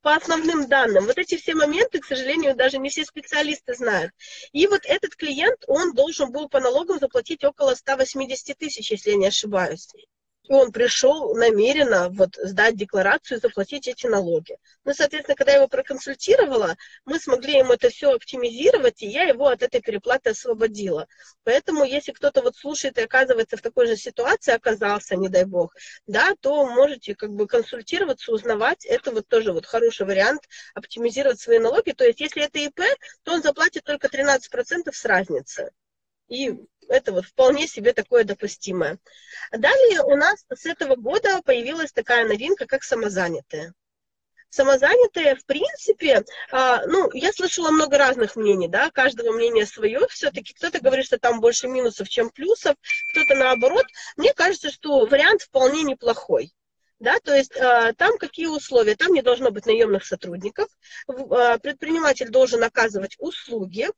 по 0.00 0.14
основным 0.14 0.66
данным. 0.66 1.04
Вот 1.04 1.18
эти 1.18 1.36
все 1.36 1.54
моменты, 1.54 2.00
к 2.00 2.06
сожалению, 2.06 2.56
даже 2.56 2.78
не 2.78 2.88
все 2.88 3.04
специалисты 3.04 3.74
знают. 3.74 4.12
И 4.52 4.66
вот 4.66 4.80
этот 4.86 5.14
клиент, 5.14 5.62
он 5.66 5.92
должен 5.92 6.32
был 6.32 6.48
по 6.48 6.58
налогам 6.58 6.98
заплатить 6.98 7.44
около 7.44 7.74
180 7.74 8.56
тысяч, 8.56 8.90
если 8.90 9.10
я 9.10 9.16
не 9.16 9.26
ошибаюсь 9.26 9.88
и 10.48 10.52
он 10.52 10.72
пришел 10.72 11.34
намеренно 11.34 12.08
вот 12.10 12.36
сдать 12.36 12.76
декларацию 12.76 13.38
и 13.38 13.40
заплатить 13.40 13.88
эти 13.88 14.06
налоги. 14.06 14.58
Ну, 14.84 14.94
соответственно, 14.94 15.34
когда 15.34 15.52
я 15.52 15.58
его 15.58 15.68
проконсультировала, 15.68 16.76
мы 17.04 17.18
смогли 17.18 17.58
ему 17.58 17.72
это 17.72 17.90
все 17.90 18.12
оптимизировать, 18.12 19.02
и 19.02 19.06
я 19.06 19.24
его 19.24 19.48
от 19.48 19.62
этой 19.62 19.80
переплаты 19.80 20.30
освободила. 20.30 21.08
Поэтому, 21.44 21.84
если 21.84 22.12
кто-то 22.12 22.42
вот 22.42 22.56
слушает 22.56 22.98
и 22.98 23.02
оказывается 23.02 23.56
в 23.56 23.62
такой 23.62 23.86
же 23.86 23.96
ситуации, 23.96 24.52
оказался, 24.52 25.16
не 25.16 25.28
дай 25.28 25.44
бог, 25.44 25.74
да, 26.06 26.34
то 26.40 26.66
можете 26.66 27.14
как 27.14 27.30
бы 27.30 27.46
консультироваться, 27.46 28.32
узнавать. 28.32 28.84
Это 28.84 29.10
вот 29.10 29.26
тоже 29.28 29.52
вот 29.52 29.66
хороший 29.66 30.06
вариант 30.06 30.42
оптимизировать 30.74 31.40
свои 31.40 31.58
налоги. 31.58 31.92
То 31.92 32.04
есть, 32.04 32.20
если 32.20 32.44
это 32.44 32.58
ИП, 32.58 32.80
то 33.24 33.32
он 33.32 33.42
заплатит 33.42 33.84
только 33.84 34.08
13% 34.08 34.92
с 34.92 35.04
разницы. 35.04 35.70
И 36.28 36.54
это 36.88 37.12
вот 37.12 37.26
вполне 37.26 37.66
себе 37.66 37.92
такое 37.92 38.24
допустимое. 38.24 38.98
Далее 39.52 40.02
у 40.02 40.16
нас 40.16 40.44
с 40.54 40.66
этого 40.66 40.96
года 40.96 41.40
появилась 41.44 41.92
такая 41.92 42.26
новинка, 42.26 42.66
как 42.66 42.82
самозанятые. 42.82 43.72
Самозанятые, 44.48 45.36
в 45.36 45.44
принципе, 45.44 46.24
а, 46.50 46.86
ну, 46.86 47.10
я 47.12 47.32
слышала 47.32 47.70
много 47.70 47.98
разных 47.98 48.36
мнений, 48.36 48.68
да, 48.68 48.90
каждого 48.90 49.32
мнения 49.32 49.66
свое, 49.66 50.06
все-таки 50.08 50.54
кто-то 50.54 50.80
говорит, 50.80 51.06
что 51.06 51.18
там 51.18 51.40
больше 51.40 51.68
минусов, 51.68 52.08
чем 52.08 52.30
плюсов, 52.30 52.76
кто-то 53.12 53.34
наоборот. 53.34 53.84
Мне 54.16 54.32
кажется, 54.32 54.70
что 54.70 55.04
вариант 55.06 55.42
вполне 55.42 55.82
неплохой 55.82 56.55
да, 56.98 57.18
то 57.20 57.34
есть 57.34 57.52
э, 57.54 57.92
там 57.96 58.16
какие 58.18 58.46
условия, 58.46 58.96
там 58.96 59.12
не 59.12 59.22
должно 59.22 59.50
быть 59.50 59.66
наемных 59.66 60.04
сотрудников, 60.04 60.68
э, 61.08 61.58
предприниматель 61.58 62.30
должен 62.30 62.64
оказывать 62.64 63.16
услуги, 63.18 63.88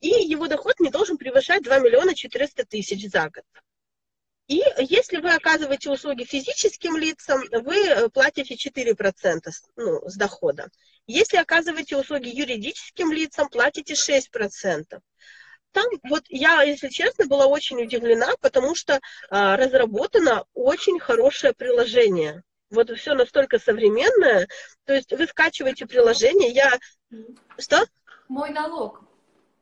и 0.00 0.08
его 0.08 0.46
доход 0.46 0.78
не 0.78 0.90
должен 0.90 1.18
превышать 1.18 1.64
2 1.64 1.78
миллиона 1.80 2.14
400 2.14 2.64
тысяч 2.66 3.10
за 3.10 3.28
год. 3.28 3.44
И 4.46 4.62
если 4.78 5.16
вы 5.16 5.30
оказываете 5.30 5.90
услуги 5.90 6.24
физическим 6.24 6.96
лицам, 6.96 7.42
вы 7.50 8.10
платите 8.10 8.54
4% 8.54 9.40
ну, 9.76 10.08
с 10.08 10.16
дохода. 10.16 10.68
Если 11.06 11.38
оказываете 11.38 11.96
услуги 11.96 12.28
юридическим 12.28 13.10
лицам, 13.10 13.48
платите 13.48 13.94
6%. 13.94 15.00
Там 15.74 15.86
вот 16.04 16.22
я, 16.28 16.62
если 16.62 16.88
честно, 16.88 17.26
была 17.26 17.46
очень 17.46 17.82
удивлена, 17.82 18.30
потому 18.40 18.76
что 18.76 19.00
а, 19.28 19.56
разработано 19.56 20.44
очень 20.54 21.00
хорошее 21.00 21.52
приложение. 21.52 22.44
Вот 22.70 22.96
все 22.96 23.14
настолько 23.14 23.58
современное. 23.58 24.46
То 24.84 24.94
есть 24.94 25.12
вы 25.12 25.26
скачиваете 25.26 25.86
приложение, 25.86 26.50
я... 26.50 26.78
Что? 27.58 27.84
Мой 28.28 28.50
налог. 28.50 29.02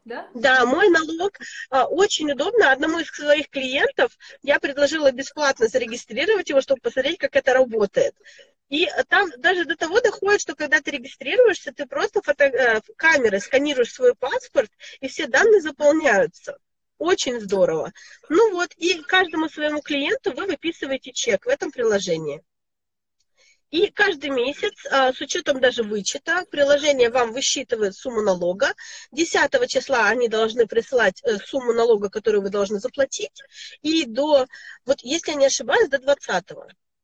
Да? 0.04 0.28
Да, 0.35 0.66
мой 0.66 0.90
налог 0.90 1.33
а, 1.71 1.87
очень 1.87 2.31
удобно. 2.31 2.73
Одному 2.73 2.99
из 2.99 3.07
своих 3.09 3.49
клиентов 3.49 4.12
я 4.42 4.61
предложила 4.61 5.11
бесплатно 5.12 5.66
зарегистрировать 5.66 6.50
его, 6.50 6.61
чтобы 6.61 6.83
посмотреть, 6.83 7.19
как 7.19 7.37
это 7.37 7.54
работает. 7.54 8.14
И 8.73 8.88
там 9.11 9.31
даже 9.37 9.67
до 9.67 9.76
того 9.76 10.00
доходит, 10.00 10.41
что 10.41 10.55
когда 10.55 10.81
ты 10.81 10.93
регистрируешься, 10.93 11.73
ты 11.73 11.85
просто 11.85 12.23
фото... 12.23 12.45
Э, 12.45 12.81
камерой 12.97 13.43
сканируешь 13.43 13.93
свой 13.93 14.14
паспорт, 14.14 14.71
и 15.00 15.09
все 15.09 15.26
данные 15.26 15.61
заполняются. 15.61 16.57
Очень 16.97 17.38
здорово. 17.38 17.93
Ну 18.31 18.52
вот, 18.55 18.71
и 18.79 19.02
каждому 19.02 19.50
своему 19.50 19.83
клиенту 19.83 20.33
вы 20.33 20.47
выписываете 20.47 21.12
чек 21.12 21.45
в 21.45 21.50
этом 21.50 21.71
приложении. 21.71 22.43
И 23.71 23.91
каждый 23.91 24.31
месяц, 24.31 24.73
а, 24.91 25.12
с 25.12 25.21
учетом 25.21 25.61
даже 25.61 25.83
вычета, 25.83 26.47
приложение 26.50 27.11
вам 27.11 27.35
высчитывает 27.35 27.95
сумму 27.95 28.23
налога. 28.23 28.73
10 29.11 29.69
числа 29.69 30.09
они 30.09 30.29
должны 30.29 30.67
присылать 30.67 31.23
э, 31.25 31.37
сумму 31.37 31.75
налога, 31.75 32.09
которую 32.09 32.41
вы 32.41 32.49
должны 32.49 32.81
заплатить. 32.81 33.38
И 33.83 34.07
до, 34.07 34.47
вот 34.87 35.00
если 35.02 35.33
я 35.33 35.37
не 35.37 35.47
ошибаюсь, 35.47 35.91
до 35.91 35.99
20 35.99 36.47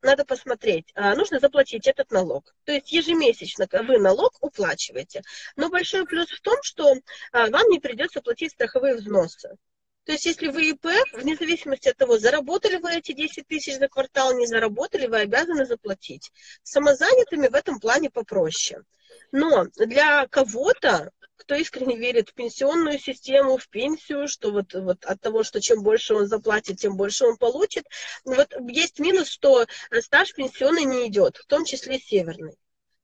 надо 0.02 0.24
посмотреть, 0.24 0.90
а, 0.94 1.14
нужно 1.14 1.40
заплатить 1.40 1.86
этот 1.86 2.10
налог. 2.10 2.54
То 2.64 2.72
есть 2.72 2.92
ежемесячно 2.92 3.66
вы 3.82 3.98
налог 3.98 4.36
уплачиваете. 4.40 5.22
Но 5.56 5.68
большой 5.68 6.06
плюс 6.06 6.28
в 6.30 6.40
том, 6.40 6.56
что 6.62 6.94
а, 7.32 7.48
вам 7.48 7.68
не 7.68 7.80
придется 7.80 8.20
платить 8.20 8.52
страховые 8.52 8.96
взносы. 8.96 9.56
То 10.04 10.12
есть, 10.12 10.24
если 10.24 10.48
вы 10.48 10.70
ИП, 10.70 10.86
вне 11.12 11.36
зависимости 11.36 11.90
от 11.90 11.98
того, 11.98 12.18
заработали 12.18 12.76
вы 12.76 12.94
эти 12.94 13.12
10 13.12 13.46
тысяч 13.46 13.76
за 13.76 13.88
квартал, 13.88 14.34
не 14.34 14.46
заработали, 14.46 15.06
вы 15.06 15.18
обязаны 15.18 15.66
заплатить. 15.66 16.32
Самозанятыми 16.62 17.48
в 17.48 17.54
этом 17.54 17.78
плане 17.78 18.08
попроще. 18.08 18.84
Но 19.32 19.66
для 19.76 20.26
кого-то 20.28 21.10
кто 21.38 21.54
искренне 21.54 21.96
верит 21.96 22.28
в 22.28 22.34
пенсионную 22.34 22.98
систему, 22.98 23.56
в 23.56 23.68
пенсию, 23.68 24.28
что 24.28 24.50
вот, 24.50 24.74
вот 24.74 25.04
от 25.04 25.20
того, 25.20 25.42
что 25.44 25.60
чем 25.60 25.82
больше 25.82 26.14
он 26.14 26.26
заплатит, 26.26 26.78
тем 26.80 26.96
больше 26.96 27.24
он 27.24 27.36
получит. 27.36 27.86
Вот 28.24 28.52
есть 28.68 28.98
минус, 28.98 29.28
что 29.28 29.66
стаж 30.00 30.34
пенсионный 30.34 30.84
не 30.84 31.06
идет, 31.06 31.36
в 31.36 31.46
том 31.46 31.64
числе 31.64 31.98
северный. 31.98 32.58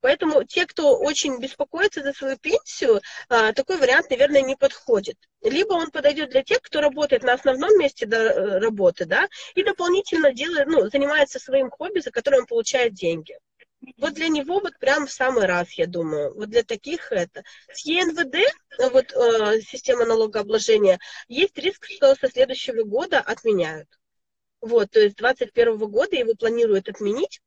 Поэтому 0.05 0.45
те, 0.45 0.67
кто 0.67 0.99
очень 0.99 1.41
беспокоится 1.41 2.03
за 2.03 2.12
свою 2.12 2.37
пенсию, 2.37 3.00
а, 3.31 3.55
такой 3.55 3.79
вариант, 3.79 4.11
наверное, 4.11 4.43
не 4.43 4.55
подходит. 4.55 5.17
Либо 5.41 5.73
он 5.73 5.91
подойдет 5.91 6.29
для 6.29 6.43
тех, 6.43 6.61
кто 6.61 6.83
работает 6.83 7.23
на 7.23 7.33
основном 7.33 7.79
месте 7.79 8.05
э, 8.05 8.59
работы, 8.59 9.07
да, 9.07 9.29
и 9.55 9.64
дополнительно 9.64 10.31
делает, 10.35 10.67
ну, 10.67 10.91
занимается 10.91 11.38
своим 11.38 11.71
хобби, 11.71 12.00
за 12.00 12.11
которое 12.11 12.41
он 12.41 12.47
получает 12.47 12.93
деньги. 12.93 13.38
Вот 13.99 14.14
для 14.14 14.29
него 14.29 14.61
вот 14.61 14.79
прям 14.79 15.07
в 15.07 15.12
самый 15.12 15.47
раз, 15.47 15.73
я 15.73 15.87
думаю. 15.87 16.35
Вот 16.35 16.50
для 16.50 16.62
таких 16.62 17.12
это. 17.12 17.43
С 17.73 17.85
ЕНВД, 17.85 18.37
вот 18.93 19.12
э, 19.12 19.61
система 19.62 20.05
налогообложения, 20.05 20.99
есть 21.29 21.57
риск, 21.59 21.87
что 21.87 22.14
со 22.14 22.29
следующего 22.29 22.85
года 22.85 23.21
отменяют. 23.21 23.88
Вот, 24.61 24.91
то 24.91 25.00
есть 25.00 25.17
2021 25.17 25.91
года 25.91 26.17
его 26.17 26.35
планируют 26.35 26.88
отменить. 26.88 27.41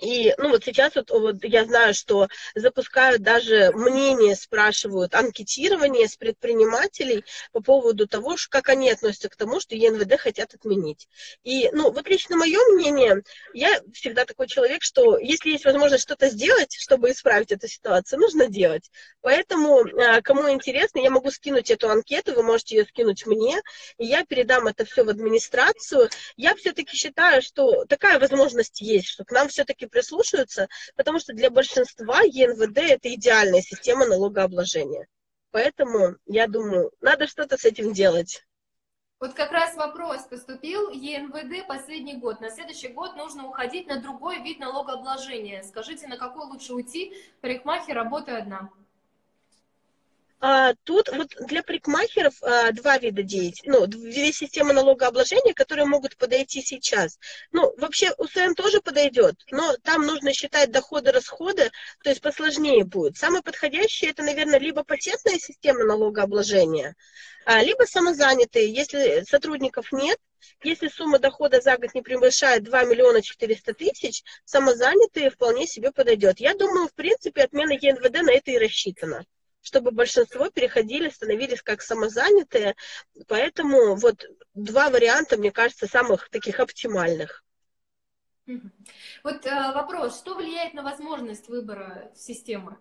И, 0.00 0.34
ну, 0.38 0.50
вот 0.50 0.64
сейчас 0.64 0.96
вот, 0.96 1.10
вот 1.10 1.44
я 1.44 1.64
знаю, 1.64 1.94
что 1.94 2.28
запускают 2.54 3.22
даже 3.22 3.70
мнение, 3.72 4.34
спрашивают, 4.34 5.14
анкетирование 5.14 6.08
с 6.08 6.16
предпринимателей 6.16 7.24
по 7.52 7.60
поводу 7.60 8.06
того, 8.06 8.36
как 8.50 8.68
они 8.68 8.90
относятся 8.90 9.28
к 9.28 9.36
тому, 9.36 9.60
что 9.60 9.76
ЕНВД 9.76 10.18
хотят 10.18 10.54
отменить. 10.54 11.08
И, 11.44 11.70
ну, 11.72 11.92
вот 11.92 12.08
лично 12.08 12.36
мое 12.36 12.58
мнение, 12.74 13.22
я 13.52 13.80
всегда 13.92 14.24
такой 14.24 14.48
человек, 14.48 14.82
что 14.82 15.18
если 15.18 15.50
есть 15.50 15.64
возможность 15.64 16.02
что-то 16.02 16.28
сделать, 16.28 16.74
чтобы 16.74 17.10
исправить 17.10 17.52
эту 17.52 17.68
ситуацию, 17.68 18.20
нужно 18.20 18.48
делать. 18.48 18.90
Поэтому, 19.20 19.84
а, 20.00 20.20
кому 20.22 20.50
интересно, 20.50 20.98
я 20.98 21.10
могу 21.10 21.30
скинуть 21.30 21.70
эту 21.70 21.88
анкету, 21.88 22.34
вы 22.34 22.42
можете 22.42 22.76
ее 22.76 22.84
скинуть 22.84 23.26
мне, 23.26 23.60
и 23.98 24.06
я 24.06 24.24
передам 24.24 24.66
это 24.66 24.84
все 24.84 25.04
в 25.04 25.08
администрацию. 25.08 26.10
Я 26.36 26.54
все-таки 26.56 26.96
считаю, 26.96 27.42
что 27.42 27.84
такая 27.84 28.18
возможность 28.18 28.80
есть, 28.80 29.08
что 29.08 29.24
к 29.24 29.30
нам 29.30 29.48
все-таки 29.48 29.83
все-таки 29.84 29.86
прислушаются, 29.86 30.68
потому 30.96 31.18
что 31.18 31.32
для 31.32 31.50
большинства 31.50 32.20
ЕНВД 32.22 32.78
это 32.78 33.14
идеальная 33.14 33.60
система 33.60 34.06
налогообложения. 34.06 35.06
Поэтому, 35.50 36.16
я 36.26 36.48
думаю, 36.48 36.90
надо 37.00 37.26
что-то 37.26 37.56
с 37.56 37.64
этим 37.64 37.92
делать. 37.92 38.44
Вот 39.20 39.34
как 39.34 39.52
раз 39.52 39.76
вопрос 39.76 40.22
поступил. 40.22 40.90
ЕНВД 40.90 41.66
последний 41.66 42.16
год. 42.16 42.40
На 42.40 42.50
следующий 42.50 42.88
год 42.88 43.16
нужно 43.16 43.46
уходить 43.46 43.86
на 43.86 44.00
другой 44.00 44.42
вид 44.42 44.58
налогообложения. 44.58 45.62
Скажите, 45.62 46.08
на 46.08 46.16
какой 46.16 46.46
лучше 46.46 46.74
уйти? 46.74 47.14
Парикмахер, 47.40 47.94
работа 47.94 48.36
одна. 48.36 48.70
А, 50.46 50.74
тут 50.84 51.08
вот 51.08 51.28
для 51.48 51.62
парикмахеров 51.62 52.34
а, 52.42 52.70
два 52.72 52.98
вида 52.98 53.22
деятельности, 53.22 53.66
ну, 53.66 53.86
две 53.86 54.30
системы 54.30 54.74
налогообложения, 54.74 55.54
которые 55.54 55.86
могут 55.86 56.18
подойти 56.18 56.60
сейчас. 56.60 57.18
Ну, 57.50 57.72
вообще 57.78 58.12
УСН 58.18 58.52
тоже 58.54 58.82
подойдет, 58.82 59.36
но 59.50 59.74
там 59.82 60.04
нужно 60.04 60.34
считать 60.34 60.70
доходы-расходы, 60.70 61.70
то 62.02 62.10
есть 62.10 62.20
посложнее 62.20 62.84
будет. 62.84 63.16
Самый 63.16 63.40
подходящий 63.40 64.04
это, 64.04 64.22
наверное, 64.22 64.58
либо 64.58 64.84
патентная 64.84 65.38
система 65.38 65.82
налогообложения, 65.84 66.94
а, 67.46 67.62
либо 67.62 67.84
самозанятые, 67.84 68.70
если 68.70 69.24
сотрудников 69.26 69.92
нет, 69.92 70.18
если 70.62 70.88
сумма 70.88 71.20
дохода 71.20 71.62
за 71.62 71.78
год 71.78 71.94
не 71.94 72.02
превышает 72.02 72.64
2 72.64 72.84
миллиона 72.84 73.22
400 73.22 73.72
тысяч, 73.72 74.22
самозанятые 74.44 75.30
вполне 75.30 75.66
себе 75.66 75.90
подойдет. 75.90 76.38
Я 76.38 76.52
думаю, 76.52 76.88
в 76.88 76.92
принципе, 76.92 77.44
отмена 77.44 77.72
ЕНВД 77.72 78.20
на 78.20 78.32
это 78.32 78.50
и 78.50 78.58
рассчитана 78.58 79.24
чтобы 79.64 79.90
большинство 79.90 80.50
переходили, 80.50 81.08
становились 81.08 81.62
как 81.62 81.80
самозанятые. 81.80 82.76
Поэтому 83.26 83.96
вот 83.96 84.26
два 84.52 84.90
варианта, 84.90 85.38
мне 85.38 85.50
кажется, 85.50 85.86
самых 85.86 86.28
таких 86.28 86.60
оптимальных. 86.60 87.42
Вот 88.46 89.46
э, 89.46 89.72
вопрос, 89.72 90.18
что 90.18 90.34
влияет 90.34 90.74
на 90.74 90.82
возможность 90.82 91.48
выбора 91.48 92.12
системы? 92.14 92.76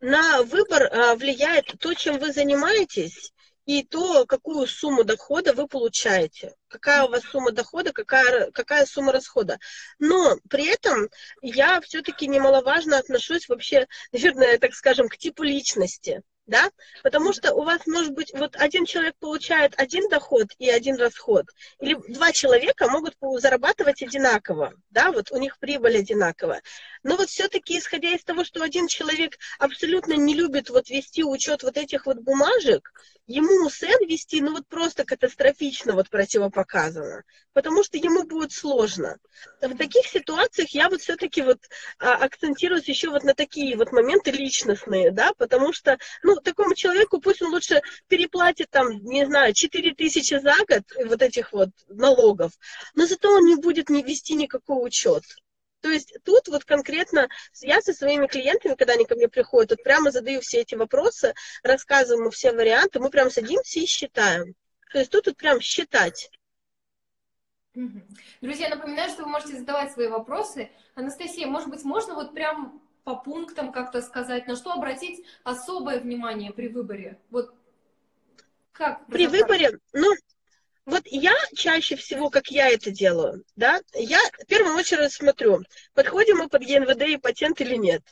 На 0.00 0.42
выбор 0.42 0.82
э, 0.82 1.14
влияет 1.16 1.72
то, 1.80 1.94
чем 1.94 2.18
вы 2.18 2.30
занимаетесь, 2.30 3.32
и 3.64 3.82
то, 3.84 4.26
какую 4.26 4.66
сумму 4.66 5.04
дохода 5.04 5.52
вы 5.52 5.68
получаете. 5.68 6.54
Какая 6.68 7.04
у 7.04 7.08
вас 7.08 7.22
сумма 7.22 7.52
дохода, 7.52 7.92
какая, 7.92 8.50
какая 8.50 8.86
сумма 8.86 9.12
расхода. 9.12 9.58
Но 9.98 10.36
при 10.48 10.66
этом 10.66 11.08
я 11.42 11.80
все-таки 11.80 12.26
немаловажно 12.26 12.98
отношусь 12.98 13.48
вообще, 13.48 13.86
наверное, 14.12 14.58
так 14.58 14.74
скажем, 14.74 15.08
к 15.08 15.16
типу 15.16 15.42
личности 15.42 16.22
да, 16.46 16.70
потому 17.02 17.32
что 17.32 17.54
у 17.54 17.62
вас 17.62 17.86
может 17.86 18.12
быть, 18.12 18.32
вот 18.34 18.56
один 18.56 18.84
человек 18.84 19.14
получает 19.18 19.74
один 19.76 20.08
доход 20.08 20.48
и 20.58 20.68
один 20.68 20.96
расход, 20.96 21.46
или 21.80 21.94
два 22.12 22.32
человека 22.32 22.88
могут 22.88 23.16
зарабатывать 23.38 24.02
одинаково, 24.02 24.74
да, 24.90 25.12
вот 25.12 25.30
у 25.30 25.38
них 25.38 25.58
прибыль 25.58 25.98
одинаковая. 25.98 26.62
Но 27.02 27.16
вот 27.16 27.28
все-таки, 27.28 27.78
исходя 27.78 28.12
из 28.12 28.24
того, 28.24 28.44
что 28.44 28.62
один 28.62 28.88
человек 28.88 29.38
абсолютно 29.58 30.14
не 30.14 30.34
любит 30.34 30.70
вот 30.70 30.88
вести 30.88 31.24
учет 31.24 31.62
вот 31.62 31.76
этих 31.76 32.06
вот 32.06 32.18
бумажек, 32.18 32.92
ему 33.26 33.68
СЭН 33.70 34.06
вести, 34.08 34.40
ну 34.40 34.52
вот 34.52 34.66
просто 34.66 35.04
катастрофично 35.04 35.92
вот 35.92 36.10
противопоказано, 36.10 37.22
потому 37.52 37.84
что 37.84 37.96
ему 37.96 38.24
будет 38.24 38.52
сложно. 38.52 39.18
В 39.60 39.76
таких 39.76 40.06
ситуациях 40.06 40.70
я 40.70 40.88
вот 40.88 41.00
все-таки 41.00 41.42
вот 41.42 41.58
а, 41.98 42.14
акцентируюсь 42.14 42.88
еще 42.88 43.10
вот 43.10 43.22
на 43.22 43.34
такие 43.34 43.76
вот 43.76 43.92
моменты 43.92 44.30
личностные, 44.30 45.10
да, 45.10 45.32
потому 45.38 45.72
что, 45.72 45.98
ну, 46.22 46.31
такому 46.40 46.74
человеку 46.74 47.20
пусть 47.20 47.42
он 47.42 47.50
лучше 47.50 47.82
переплатит 48.08 48.70
там, 48.70 49.02
не 49.02 49.26
знаю, 49.26 49.54
4 49.54 49.94
тысячи 49.94 50.38
за 50.38 50.54
год 50.68 50.82
вот 51.06 51.22
этих 51.22 51.52
вот 51.52 51.70
налогов, 51.88 52.52
но 52.94 53.06
зато 53.06 53.30
он 53.30 53.44
не 53.44 53.56
будет 53.56 53.90
не 53.90 54.02
вести 54.02 54.34
никакой 54.34 54.86
учет. 54.86 55.24
То 55.80 55.90
есть 55.90 56.16
тут 56.24 56.46
вот 56.48 56.64
конкретно 56.64 57.28
я 57.60 57.82
со 57.82 57.92
своими 57.92 58.28
клиентами, 58.28 58.74
когда 58.74 58.92
они 58.94 59.04
ко 59.04 59.16
мне 59.16 59.28
приходят, 59.28 59.70
вот 59.70 59.82
прямо 59.82 60.12
задаю 60.12 60.40
все 60.40 60.60
эти 60.60 60.76
вопросы, 60.76 61.34
рассказываю 61.62 62.22
ему 62.22 62.30
все 62.30 62.52
варианты, 62.52 63.00
мы 63.00 63.10
прям 63.10 63.30
садимся 63.30 63.80
и 63.80 63.86
считаем. 63.86 64.54
То 64.92 64.98
есть 64.98 65.10
тут 65.10 65.26
вот 65.26 65.36
прям 65.36 65.60
считать. 65.60 66.30
Друзья, 68.40 68.68
напоминаю, 68.68 69.10
что 69.10 69.24
вы 69.24 69.30
можете 69.30 69.56
задавать 69.56 69.92
свои 69.92 70.06
вопросы. 70.06 70.70
Анастасия, 70.94 71.46
может 71.46 71.68
быть, 71.68 71.82
можно 71.84 72.14
вот 72.14 72.34
прям 72.34 72.80
по 73.04 73.16
пунктам 73.16 73.72
как-то 73.72 74.00
сказать, 74.02 74.46
на 74.46 74.56
что 74.56 74.72
обратить 74.72 75.24
особое 75.44 76.00
внимание 76.00 76.52
при 76.52 76.68
выборе? 76.68 77.18
Вот 77.30 77.54
как? 78.72 79.06
При 79.06 79.26
выборе, 79.26 79.78
ну, 79.92 80.12
вот 80.84 81.02
я 81.06 81.34
чаще 81.54 81.96
всего, 81.96 82.30
как 82.30 82.48
я 82.48 82.68
это 82.68 82.90
делаю, 82.90 83.44
да, 83.56 83.80
я 83.94 84.18
в 84.40 84.46
первую 84.46 84.76
очередь 84.76 85.12
смотрю, 85.12 85.62
подходим 85.94 86.38
мы 86.38 86.48
под 86.48 86.62
ЕНВД 86.62 87.02
и 87.02 87.16
патент 87.18 87.60
или 87.60 87.76
нет. 87.76 88.02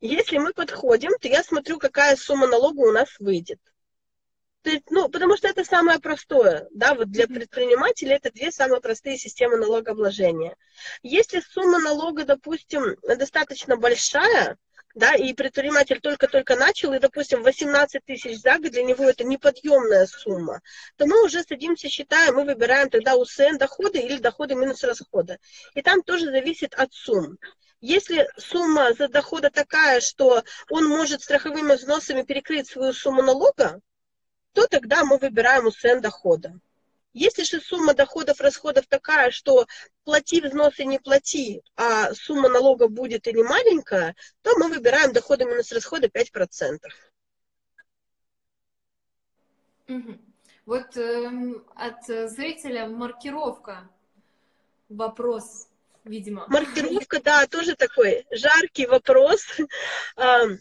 Если 0.00 0.38
мы 0.38 0.52
подходим, 0.52 1.12
то 1.20 1.28
я 1.28 1.42
смотрю, 1.42 1.78
какая 1.78 2.16
сумма 2.16 2.46
налога 2.46 2.80
у 2.80 2.92
нас 2.92 3.08
выйдет. 3.18 3.60
То 4.62 4.70
есть, 4.70 4.90
ну, 4.90 5.08
потому 5.08 5.36
что 5.38 5.48
это 5.48 5.64
самое 5.64 5.98
простое, 6.00 6.68
да, 6.70 6.94
вот 6.94 7.10
для 7.10 7.26
предпринимателей 7.26 8.12
это 8.12 8.30
две 8.30 8.52
самые 8.52 8.82
простые 8.82 9.16
системы 9.16 9.56
налогообложения. 9.56 10.54
Если 11.02 11.40
сумма 11.40 11.78
налога, 11.78 12.24
допустим, 12.24 12.96
достаточно 13.02 13.78
большая, 13.78 14.58
да, 14.94 15.14
и 15.14 15.32
предприниматель 15.32 16.00
только-только 16.00 16.56
начал, 16.56 16.92
и, 16.92 16.98
допустим, 16.98 17.42
18 17.42 18.04
тысяч 18.04 18.38
за 18.40 18.58
год 18.58 18.72
для 18.72 18.82
него 18.82 19.04
это 19.04 19.24
неподъемная 19.24 20.06
сумма, 20.06 20.60
то 20.96 21.06
мы 21.06 21.24
уже 21.24 21.42
садимся, 21.42 21.88
считаем, 21.88 22.34
мы 22.34 22.44
выбираем 22.44 22.90
тогда 22.90 23.16
УСН 23.16 23.56
доходы 23.56 23.98
или 24.00 24.18
доходы 24.18 24.56
минус 24.56 24.82
расходы. 24.84 25.38
И 25.74 25.80
там 25.80 26.02
тоже 26.02 26.26
зависит 26.26 26.74
от 26.74 26.92
сумм. 26.92 27.38
Если 27.80 28.28
сумма 28.36 28.92
за 28.92 29.08
дохода 29.08 29.48
такая, 29.48 30.00
что 30.00 30.42
он 30.68 30.86
может 30.86 31.22
страховыми 31.22 31.76
взносами 31.76 32.22
перекрыть 32.22 32.68
свою 32.68 32.92
сумму 32.92 33.22
налога, 33.22 33.80
то 34.52 34.66
тогда 34.66 35.04
мы 35.04 35.18
выбираем 35.18 35.66
УСН 35.66 36.00
дохода. 36.00 36.58
Если 37.12 37.42
же 37.42 37.60
сумма 37.60 37.94
доходов, 37.94 38.40
расходов 38.40 38.86
такая, 38.86 39.32
что 39.32 39.66
плати 40.04 40.40
взносы, 40.40 40.84
не 40.84 41.00
плати, 41.00 41.62
а 41.74 42.14
сумма 42.14 42.48
налога 42.48 42.86
будет 42.88 43.26
или 43.26 43.42
маленькая, 43.42 44.14
то 44.42 44.56
мы 44.56 44.68
выбираем 44.68 45.12
доходы 45.12 45.44
минус 45.44 45.72
расходы 45.72 46.06
5%. 46.06 46.78
Угу. 49.88 50.18
Вот 50.66 50.96
э, 50.96 51.54
от 51.74 52.06
зрителя 52.30 52.86
маркировка. 52.86 53.90
Вопрос, 54.88 55.68
видимо. 56.04 56.46
Маркировка, 56.48 57.20
да, 57.20 57.46
тоже 57.48 57.74
такой 57.74 58.24
жаркий 58.30 58.86
вопрос. 58.86 59.44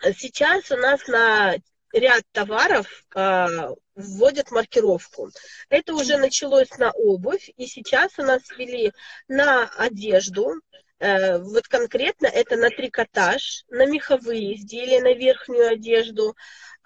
Сейчас 0.00 0.70
у 0.70 0.76
нас 0.76 1.06
на 1.08 1.56
ряд 1.92 2.22
товаров 2.32 2.86
а, 3.14 3.74
вводят 3.94 4.50
маркировку. 4.50 5.30
Это 5.68 5.94
уже 5.94 6.16
началось 6.16 6.70
на 6.78 6.90
обувь, 6.92 7.50
и 7.56 7.66
сейчас 7.66 8.18
у 8.18 8.22
нас 8.22 8.42
ввели 8.56 8.92
на 9.26 9.68
одежду, 9.76 10.54
э, 11.00 11.38
вот 11.38 11.66
конкретно 11.68 12.26
это 12.26 12.56
на 12.56 12.70
трикотаж, 12.70 13.64
на 13.68 13.86
меховые 13.86 14.56
изделия, 14.56 15.00
на 15.00 15.14
верхнюю 15.14 15.68
одежду, 15.68 16.36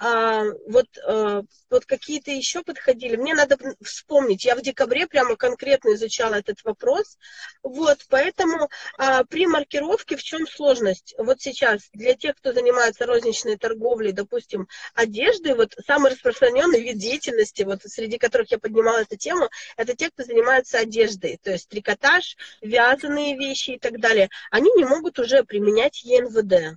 а, 0.05 0.43
вот, 0.67 0.87
а, 1.07 1.43
вот 1.71 1.87
какие-то 1.87 2.33
еще 2.33 2.63
подходили. 2.65 3.15
Мне 3.15 3.35
надо 3.35 3.57
вспомнить. 3.81 4.45
Я 4.45 4.57
в 4.57 4.61
декабре 4.61 5.07
прямо 5.07 5.37
конкретно 5.37 5.95
изучала 5.95 6.35
этот 6.35 6.65
вопрос. 6.65 7.17
Вот, 7.63 7.99
поэтому 8.09 8.69
а, 8.99 9.23
при 9.23 9.47
маркировке 9.47 10.17
в 10.17 10.23
чем 10.25 10.49
сложность? 10.49 11.15
Вот 11.19 11.41
сейчас 11.41 11.89
для 11.93 12.15
тех, 12.15 12.35
кто 12.35 12.53
занимается 12.53 13.07
розничной 13.07 13.57
торговлей, 13.57 14.11
допустим, 14.11 14.67
одежды, 14.95 15.55
вот 15.55 15.77
самый 15.87 16.11
распространенный 16.11 16.83
вид 16.83 16.99
деятельности, 16.99 17.63
вот 17.63 17.83
среди 17.85 18.19
которых 18.19 18.51
я 18.51 18.59
поднимала 18.59 19.03
эту 19.03 19.17
тему, 19.17 19.51
это 19.77 19.95
те, 19.95 20.11
кто 20.11 20.25
занимается 20.25 20.81
одеждой, 20.81 21.39
то 21.41 21.53
есть 21.53 21.69
трикотаж, 21.69 22.37
вязаные 22.61 23.37
вещи 23.37 23.71
и 23.73 23.79
так 23.79 24.01
далее. 24.01 24.31
Они 24.51 24.69
не 24.75 24.85
могут 24.85 25.21
уже 25.21 25.45
применять 25.45 26.03
ЕНВД. 26.03 26.77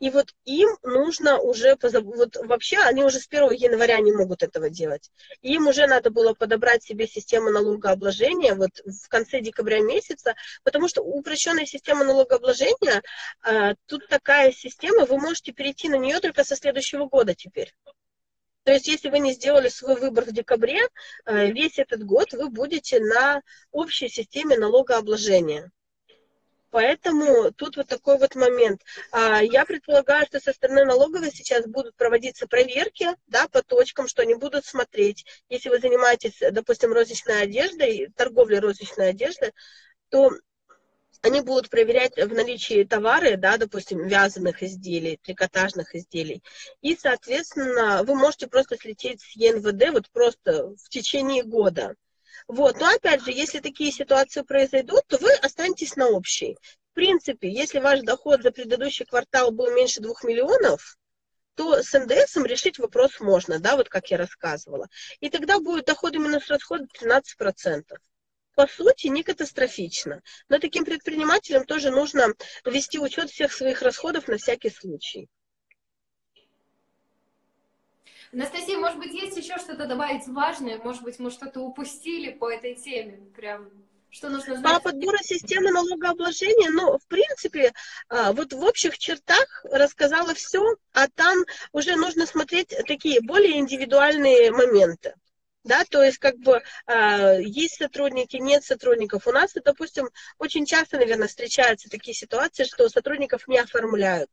И 0.00 0.08
вот 0.08 0.34
им 0.46 0.68
нужно 0.82 1.38
уже, 1.38 1.76
вот 1.82 2.36
вообще 2.36 2.78
они 2.78 3.04
уже 3.04 3.20
с 3.20 3.28
1 3.28 3.52
января 3.52 4.00
не 4.00 4.12
могут 4.12 4.42
этого 4.42 4.70
делать. 4.70 5.10
Им 5.42 5.68
уже 5.68 5.86
надо 5.86 6.10
было 6.10 6.32
подобрать 6.32 6.82
себе 6.82 7.06
систему 7.06 7.50
налогообложения 7.50 8.54
вот 8.54 8.70
в 8.84 9.08
конце 9.08 9.40
декабря 9.40 9.80
месяца, 9.80 10.34
потому 10.64 10.88
что 10.88 11.02
упрощенная 11.02 11.66
система 11.66 12.04
налогообложения, 12.04 13.02
э, 13.44 13.74
тут 13.86 14.08
такая 14.08 14.52
система, 14.52 15.04
вы 15.04 15.18
можете 15.18 15.52
перейти 15.52 15.90
на 15.90 15.96
нее 15.96 16.18
только 16.20 16.44
со 16.44 16.56
следующего 16.56 17.06
года 17.06 17.34
теперь. 17.34 17.74
То 18.64 18.72
есть, 18.72 18.88
если 18.88 19.10
вы 19.10 19.18
не 19.18 19.32
сделали 19.32 19.68
свой 19.68 19.96
выбор 19.96 20.24
в 20.24 20.32
декабре, 20.32 20.80
э, 21.26 21.50
весь 21.50 21.78
этот 21.78 22.04
год 22.04 22.32
вы 22.32 22.48
будете 22.48 23.00
на 23.00 23.42
общей 23.70 24.08
системе 24.08 24.56
налогообложения. 24.56 25.70
Поэтому 26.70 27.50
тут 27.52 27.76
вот 27.76 27.88
такой 27.88 28.18
вот 28.18 28.34
момент. 28.36 28.82
А, 29.10 29.42
я 29.42 29.64
предполагаю, 29.64 30.26
что 30.26 30.40
со 30.40 30.52
стороны 30.52 30.84
налоговой 30.84 31.32
сейчас 31.32 31.66
будут 31.66 31.96
проводиться 31.96 32.46
проверки 32.46 33.08
да, 33.26 33.48
по 33.48 33.62
точкам, 33.62 34.06
что 34.06 34.22
они 34.22 34.34
будут 34.34 34.64
смотреть. 34.64 35.26
Если 35.48 35.68
вы 35.68 35.80
занимаетесь, 35.80 36.38
допустим, 36.52 36.92
розничной 36.92 37.42
одеждой, 37.42 38.12
торговлей 38.16 38.60
розничной 38.60 39.10
одежды, 39.10 39.52
то 40.10 40.30
они 41.22 41.40
будут 41.40 41.68
проверять 41.68 42.16
в 42.16 42.32
наличии 42.32 42.84
товары, 42.84 43.36
да, 43.36 43.58
допустим, 43.58 44.06
вязаных 44.06 44.62
изделий, 44.62 45.18
трикотажных 45.22 45.94
изделий. 45.94 46.42
И, 46.80 46.96
соответственно, 46.96 48.04
вы 48.04 48.14
можете 48.14 48.46
просто 48.46 48.76
слететь 48.76 49.20
с 49.20 49.36
ЕНВД 49.36 49.90
вот 49.92 50.10
просто 50.10 50.74
в 50.76 50.88
течение 50.88 51.42
года. 51.42 51.94
Вот. 52.50 52.80
Но 52.80 52.88
опять 52.88 53.22
же, 53.24 53.30
если 53.30 53.60
такие 53.60 53.92
ситуации 53.92 54.42
произойдут, 54.42 55.06
то 55.06 55.18
вы 55.18 55.32
останетесь 55.34 55.94
на 55.94 56.08
общей. 56.08 56.58
В 56.90 56.94
принципе, 56.94 57.48
если 57.48 57.78
ваш 57.78 58.00
доход 58.00 58.42
за 58.42 58.50
предыдущий 58.50 59.06
квартал 59.06 59.52
был 59.52 59.70
меньше 59.70 60.00
2 60.00 60.12
миллионов, 60.24 60.98
то 61.54 61.80
с 61.80 61.96
НДС 61.96 62.36
решить 62.38 62.80
вопрос 62.80 63.20
можно, 63.20 63.60
да, 63.60 63.76
вот 63.76 63.88
как 63.88 64.10
я 64.10 64.16
рассказывала. 64.16 64.88
И 65.20 65.30
тогда 65.30 65.60
будет 65.60 65.84
доходы 65.84 66.18
минус 66.18 66.48
расходы 66.48 66.88
13%. 67.00 67.84
По 68.56 68.66
сути, 68.66 69.06
не 69.06 69.22
катастрофично. 69.22 70.20
Но 70.48 70.58
таким 70.58 70.84
предпринимателям 70.84 71.64
тоже 71.64 71.92
нужно 71.92 72.34
вести 72.64 72.98
учет 72.98 73.30
всех 73.30 73.52
своих 73.52 73.80
расходов 73.80 74.26
на 74.26 74.38
всякий 74.38 74.70
случай. 74.70 75.28
Анастасия, 78.32 78.78
может 78.78 78.98
быть, 78.98 79.12
есть 79.12 79.36
еще 79.36 79.58
что-то 79.58 79.86
добавить 79.86 80.26
важное? 80.28 80.78
Может 80.78 81.02
быть, 81.02 81.18
мы 81.18 81.30
что-то 81.30 81.60
упустили 81.60 82.30
по 82.30 82.50
этой 82.50 82.76
теме? 82.76 83.18
Прям 83.34 83.68
Что 84.08 84.28
нужно 84.28 84.56
знать? 84.56 84.82
По 84.82 84.90
подбору 84.90 85.18
системы 85.18 85.72
налогообложения, 85.72 86.70
ну, 86.70 86.96
в 86.96 87.06
принципе, 87.08 87.72
а, 88.08 88.32
вот 88.32 88.52
в 88.52 88.62
общих 88.62 88.98
чертах 88.98 89.64
рассказала 89.64 90.32
все, 90.34 90.62
а 90.92 91.08
там 91.08 91.38
уже 91.72 91.96
нужно 91.96 92.24
смотреть 92.24 92.68
такие 92.86 93.20
более 93.20 93.58
индивидуальные 93.58 94.52
моменты. 94.52 95.14
Да, 95.64 95.84
то 95.84 96.02
есть 96.02 96.16
как 96.16 96.38
бы 96.38 96.62
э, 96.86 97.42
есть 97.42 97.76
сотрудники, 97.76 98.36
нет 98.36 98.64
сотрудников. 98.64 99.26
У 99.26 99.32
нас, 99.32 99.52
допустим, 99.62 100.08
очень 100.38 100.64
часто, 100.64 100.96
наверное, 100.96 101.28
встречаются 101.28 101.90
такие 101.90 102.14
ситуации, 102.14 102.64
что 102.64 102.88
сотрудников 102.88 103.46
не 103.46 103.58
оформляют 103.58 104.30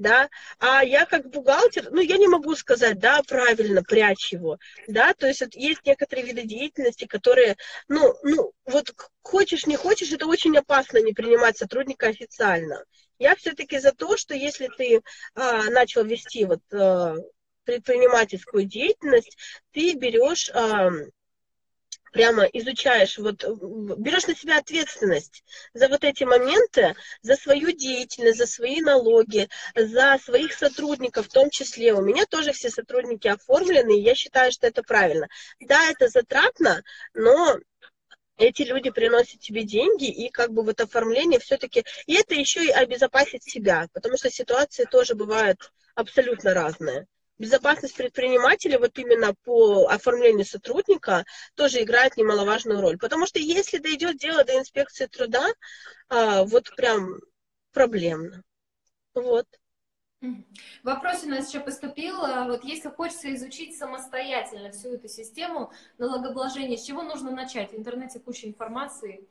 да, 0.00 0.30
а 0.58 0.82
я 0.82 1.04
как 1.04 1.28
бухгалтер, 1.28 1.90
ну, 1.90 2.00
я 2.00 2.16
не 2.16 2.26
могу 2.26 2.56
сказать, 2.56 2.98
да, 2.98 3.22
правильно, 3.22 3.82
прячь 3.82 4.32
его, 4.32 4.58
да, 4.88 5.12
то 5.12 5.26
есть 5.26 5.42
вот 5.42 5.54
есть 5.54 5.84
некоторые 5.84 6.26
виды 6.26 6.42
деятельности, 6.42 7.06
которые, 7.06 7.56
ну, 7.86 8.14
ну, 8.22 8.52
вот 8.64 8.92
хочешь, 9.22 9.66
не 9.66 9.76
хочешь, 9.76 10.10
это 10.10 10.26
очень 10.26 10.56
опасно 10.56 11.02
не 11.02 11.12
принимать 11.12 11.58
сотрудника 11.58 12.08
официально. 12.08 12.82
Я 13.18 13.36
все-таки 13.36 13.78
за 13.78 13.92
то, 13.92 14.16
что 14.16 14.34
если 14.34 14.68
ты 14.78 15.02
а, 15.34 15.64
начал 15.64 16.04
вести 16.04 16.46
вот 16.46 16.62
а, 16.72 17.16
предпринимательскую 17.64 18.64
деятельность, 18.64 19.36
ты 19.72 19.92
берешь 19.92 20.50
а, 20.54 20.90
прямо 22.10 22.44
изучаешь, 22.44 23.18
вот 23.18 23.44
берешь 23.98 24.26
на 24.26 24.34
себя 24.34 24.58
ответственность 24.58 25.44
за 25.74 25.88
вот 25.88 26.04
эти 26.04 26.24
моменты, 26.24 26.94
за 27.22 27.36
свою 27.36 27.72
деятельность, 27.72 28.38
за 28.38 28.46
свои 28.46 28.80
налоги, 28.80 29.48
за 29.74 30.18
своих 30.22 30.52
сотрудников 30.52 31.26
в 31.26 31.32
том 31.32 31.50
числе. 31.50 31.92
У 31.92 32.02
меня 32.02 32.26
тоже 32.26 32.52
все 32.52 32.70
сотрудники 32.70 33.28
оформлены, 33.28 33.98
и 33.98 34.02
я 34.02 34.14
считаю, 34.14 34.52
что 34.52 34.66
это 34.66 34.82
правильно. 34.82 35.28
Да, 35.60 35.90
это 35.90 36.08
затратно, 36.08 36.82
но 37.14 37.58
эти 38.36 38.62
люди 38.62 38.90
приносят 38.90 39.40
тебе 39.40 39.64
деньги, 39.64 40.10
и 40.10 40.30
как 40.30 40.52
бы 40.52 40.64
вот 40.64 40.80
оформление 40.80 41.38
все-таки... 41.40 41.84
И 42.06 42.14
это 42.14 42.34
еще 42.34 42.64
и 42.64 42.70
обезопасить 42.70 43.44
себя, 43.44 43.86
потому 43.92 44.16
что 44.16 44.30
ситуации 44.30 44.84
тоже 44.84 45.14
бывают 45.14 45.72
абсолютно 45.94 46.54
разные 46.54 47.06
безопасность 47.40 47.96
предпринимателя 47.96 48.78
вот 48.78 48.96
именно 48.98 49.34
по 49.44 49.86
оформлению 49.88 50.44
сотрудника 50.44 51.24
тоже 51.54 51.82
играет 51.82 52.16
немаловажную 52.16 52.80
роль. 52.80 52.98
Потому 52.98 53.26
что 53.26 53.38
если 53.38 53.78
дойдет 53.78 54.18
дело 54.18 54.44
до 54.44 54.58
инспекции 54.58 55.06
труда, 55.06 55.48
а, 56.08 56.44
вот 56.44 56.70
прям 56.76 57.18
проблемно. 57.72 58.42
Вот. 59.14 59.46
Вопрос 60.82 61.24
у 61.24 61.28
нас 61.28 61.48
еще 61.48 61.60
поступил. 61.60 62.22
А, 62.22 62.44
вот 62.44 62.62
если 62.62 62.90
хочется 62.90 63.34
изучить 63.34 63.78
самостоятельно 63.78 64.70
всю 64.70 64.94
эту 64.94 65.08
систему 65.08 65.72
налогообложения, 65.96 66.76
с 66.76 66.84
чего 66.84 67.02
нужно 67.02 67.30
начать? 67.30 67.72
В 67.72 67.76
интернете 67.76 68.20
куча 68.20 68.46
информации. 68.46 69.26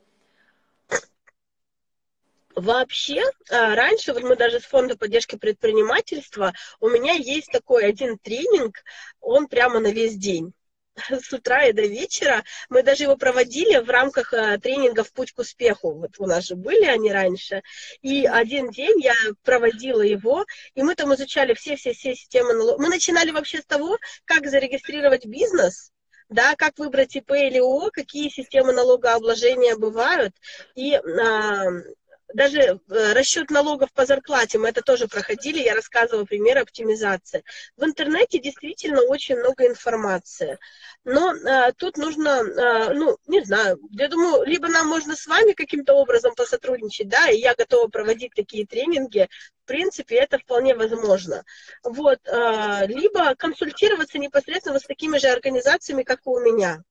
Вообще, 2.60 3.24
а, 3.50 3.74
раньше, 3.76 4.14
вот 4.14 4.24
мы 4.24 4.36
даже 4.36 4.60
с 4.60 4.66
фонда 4.66 4.98
поддержки 4.98 5.38
предпринимательства, 5.38 6.54
у 6.82 6.90
меня 6.90 7.14
есть 7.14 7.52
такой 7.52 7.86
один 7.86 8.18
тренинг, 8.18 8.84
он 9.22 9.48
прямо 9.48 9.80
на 9.80 9.92
весь 9.92 10.16
день 10.18 10.54
с 11.10 11.32
утра 11.32 11.66
и 11.66 11.72
до 11.72 11.84
вечера. 11.84 12.44
Мы 12.70 12.84
даже 12.84 13.04
его 13.04 13.16
проводили 13.16 13.78
в 13.78 13.90
рамках 13.90 14.34
а, 14.34 14.58
тренингов 14.58 15.14
«Путь 15.14 15.32
к 15.32 15.40
успеху». 15.40 15.94
Вот 15.94 16.12
у 16.18 16.26
нас 16.26 16.46
же 16.46 16.56
были 16.56 16.84
они 16.84 17.12
раньше. 17.12 17.62
И 18.02 18.26
один 18.26 18.70
день 18.72 19.00
я 19.02 19.16
проводила 19.44 20.02
его, 20.02 20.46
и 20.76 20.84
мы 20.84 20.96
там 20.96 21.14
изучали 21.16 21.54
все-все-все 21.54 22.14
системы 22.14 22.54
налогов. 22.54 22.80
Мы 22.80 22.90
начинали 22.90 23.32
вообще 23.32 23.62
с 23.62 23.66
того, 23.66 23.98
как 24.26 24.48
зарегистрировать 24.48 25.26
бизнес, 25.26 25.92
да, 26.28 26.56
как 26.56 26.78
выбрать 26.78 27.16
ИП 27.16 27.32
или 27.32 27.60
ООО, 27.60 27.90
какие 27.92 28.30
системы 28.30 28.74
налогообложения 28.74 29.76
бывают. 29.78 30.36
И 30.76 30.96
а, 30.96 31.66
даже 32.34 32.60
э, 32.60 32.78
расчет 33.14 33.50
налогов 33.50 33.92
по 33.94 34.06
зарплате, 34.06 34.58
мы 34.58 34.70
это 34.70 34.82
тоже 34.82 35.08
проходили, 35.08 35.60
я 35.60 35.76
рассказывала 35.76 36.26
пример 36.26 36.60
оптимизации. 36.60 37.44
В 37.78 37.84
интернете 37.84 38.40
действительно 38.40 39.02
очень 39.02 39.38
много 39.38 39.66
информации, 39.66 40.58
но 41.04 41.34
а, 41.46 41.72
тут 41.72 41.98
нужно, 41.98 42.40
а, 42.40 42.94
ну, 42.94 43.18
не 43.28 43.44
знаю, 43.44 43.80
я 43.92 44.08
думаю, 44.08 44.44
либо 44.46 44.68
нам 44.68 44.88
можно 44.88 45.16
с 45.16 45.26
вами 45.26 45.54
каким-то 45.54 45.94
образом 45.94 46.36
посотрудничать, 46.36 47.10
да, 47.10 47.30
и 47.30 47.40
я 47.40 47.56
готова 47.56 47.88
проводить 47.88 48.34
такие 48.36 48.66
тренинги, 48.66 49.28
в 49.64 49.66
принципе, 49.66 50.16
это 50.16 50.38
вполне 50.38 50.76
возможно. 50.76 51.44
Вот, 51.84 52.20
а, 52.28 52.86
либо 52.86 53.36
консультироваться 53.36 54.20
непосредственно 54.20 54.80
с 54.80 54.84
такими 54.84 55.18
же 55.18 55.28
организациями, 55.28 56.04
как 56.04 56.20
и 56.20 56.30
у 56.30 56.40
меня. 56.40 56.84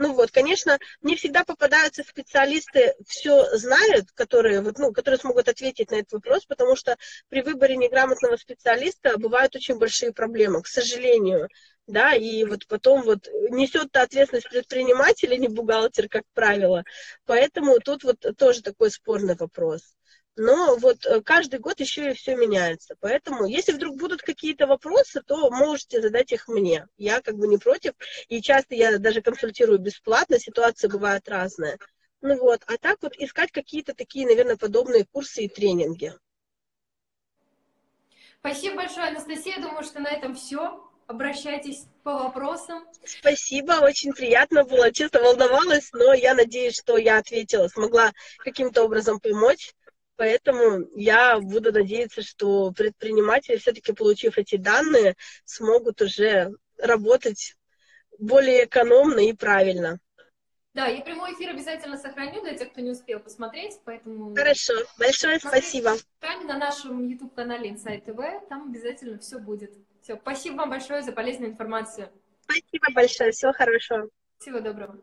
Ну 0.00 0.14
вот, 0.14 0.30
конечно, 0.30 0.78
не 1.02 1.14
всегда 1.14 1.44
попадаются 1.44 2.02
специалисты, 2.02 2.94
все 3.06 3.54
знают, 3.58 4.10
которые, 4.12 4.62
вот, 4.62 4.78
ну, 4.78 4.94
которые 4.94 5.18
смогут 5.18 5.46
ответить 5.46 5.90
на 5.90 5.96
этот 5.96 6.12
вопрос, 6.12 6.46
потому 6.46 6.74
что 6.74 6.96
при 7.28 7.42
выборе 7.42 7.76
неграмотного 7.76 8.38
специалиста 8.38 9.18
бывают 9.18 9.54
очень 9.56 9.78
большие 9.78 10.14
проблемы, 10.14 10.62
к 10.62 10.68
сожалению. 10.68 11.50
Да, 11.86 12.14
и 12.14 12.44
вот 12.44 12.66
потом 12.66 13.02
вот 13.02 13.28
несет 13.50 13.94
ответственность 13.94 14.48
предприниматель, 14.48 15.34
а 15.34 15.36
не 15.36 15.48
бухгалтер, 15.48 16.08
как 16.08 16.22
правило. 16.32 16.82
Поэтому 17.26 17.78
тут 17.78 18.02
вот 18.02 18.24
тоже 18.38 18.62
такой 18.62 18.90
спорный 18.90 19.36
вопрос 19.36 19.82
но 20.40 20.76
вот 20.76 21.04
э, 21.04 21.20
каждый 21.20 21.60
год 21.60 21.80
еще 21.80 22.10
и 22.10 22.14
все 22.14 22.34
меняется. 22.34 22.96
Поэтому, 23.00 23.44
если 23.44 23.72
вдруг 23.72 23.98
будут 23.98 24.22
какие-то 24.22 24.66
вопросы, 24.66 25.20
то 25.20 25.50
можете 25.50 26.00
задать 26.00 26.32
их 26.32 26.48
мне. 26.48 26.86
Я 26.96 27.20
как 27.20 27.36
бы 27.36 27.46
не 27.46 27.58
против, 27.58 27.92
и 28.28 28.40
часто 28.40 28.74
я 28.74 28.98
даже 28.98 29.20
консультирую 29.20 29.78
бесплатно, 29.78 30.38
ситуации 30.38 30.88
бывают 30.88 31.28
разные. 31.28 31.78
Ну 32.22 32.38
вот, 32.38 32.62
а 32.66 32.78
так 32.78 33.02
вот 33.02 33.14
искать 33.18 33.52
какие-то 33.52 33.94
такие, 33.94 34.26
наверное, 34.26 34.56
подобные 34.56 35.04
курсы 35.12 35.42
и 35.42 35.48
тренинги. 35.48 36.14
Спасибо 38.38 38.76
большое, 38.76 39.08
Анастасия. 39.08 39.60
Думаю, 39.60 39.84
что 39.84 40.00
на 40.00 40.08
этом 40.08 40.34
все. 40.34 40.90
Обращайтесь 41.06 41.86
по 42.04 42.14
вопросам. 42.14 42.84
Спасибо, 43.04 43.72
очень 43.82 44.12
приятно 44.12 44.64
было. 44.64 44.92
Честно 44.92 45.20
волновалась, 45.20 45.90
но 45.92 46.14
я 46.14 46.34
надеюсь, 46.34 46.78
что 46.78 46.96
я 46.96 47.18
ответила, 47.18 47.66
смогла 47.66 48.12
каким-то 48.38 48.84
образом 48.84 49.18
помочь. 49.18 49.74
Поэтому 50.20 50.86
я 50.94 51.40
буду 51.40 51.72
надеяться, 51.72 52.20
что 52.20 52.72
предприниматели, 52.72 53.56
все-таки 53.56 53.94
получив 53.94 54.36
эти 54.36 54.56
данные, 54.56 55.16
смогут 55.46 56.02
уже 56.02 56.50
работать 56.76 57.56
более 58.18 58.66
экономно 58.66 59.20
и 59.20 59.32
правильно. 59.32 59.98
Да, 60.74 60.88
я 60.88 61.00
прямой 61.00 61.32
эфир 61.32 61.48
обязательно 61.48 61.96
сохраню 61.96 62.42
для 62.42 62.54
тех, 62.54 62.70
кто 62.70 62.82
не 62.82 62.90
успел 62.90 63.18
посмотреть, 63.20 63.80
поэтому... 63.86 64.34
Хорошо, 64.34 64.74
большое 64.98 65.38
спасибо. 65.38 65.94
На 66.44 66.58
нашем 66.58 67.08
YouTube-канале 67.08 67.70
Insight 67.70 68.04
TV, 68.04 68.46
там 68.46 68.68
обязательно 68.68 69.18
все 69.20 69.38
будет. 69.38 69.72
Все, 70.02 70.18
спасибо 70.18 70.56
вам 70.56 70.68
большое 70.68 71.00
за 71.00 71.12
полезную 71.12 71.52
информацию. 71.52 72.10
Спасибо 72.42 72.92
большое, 72.94 73.32
всего 73.32 73.54
хорошего. 73.54 74.10
Всего 74.38 74.60
доброго. 74.60 74.98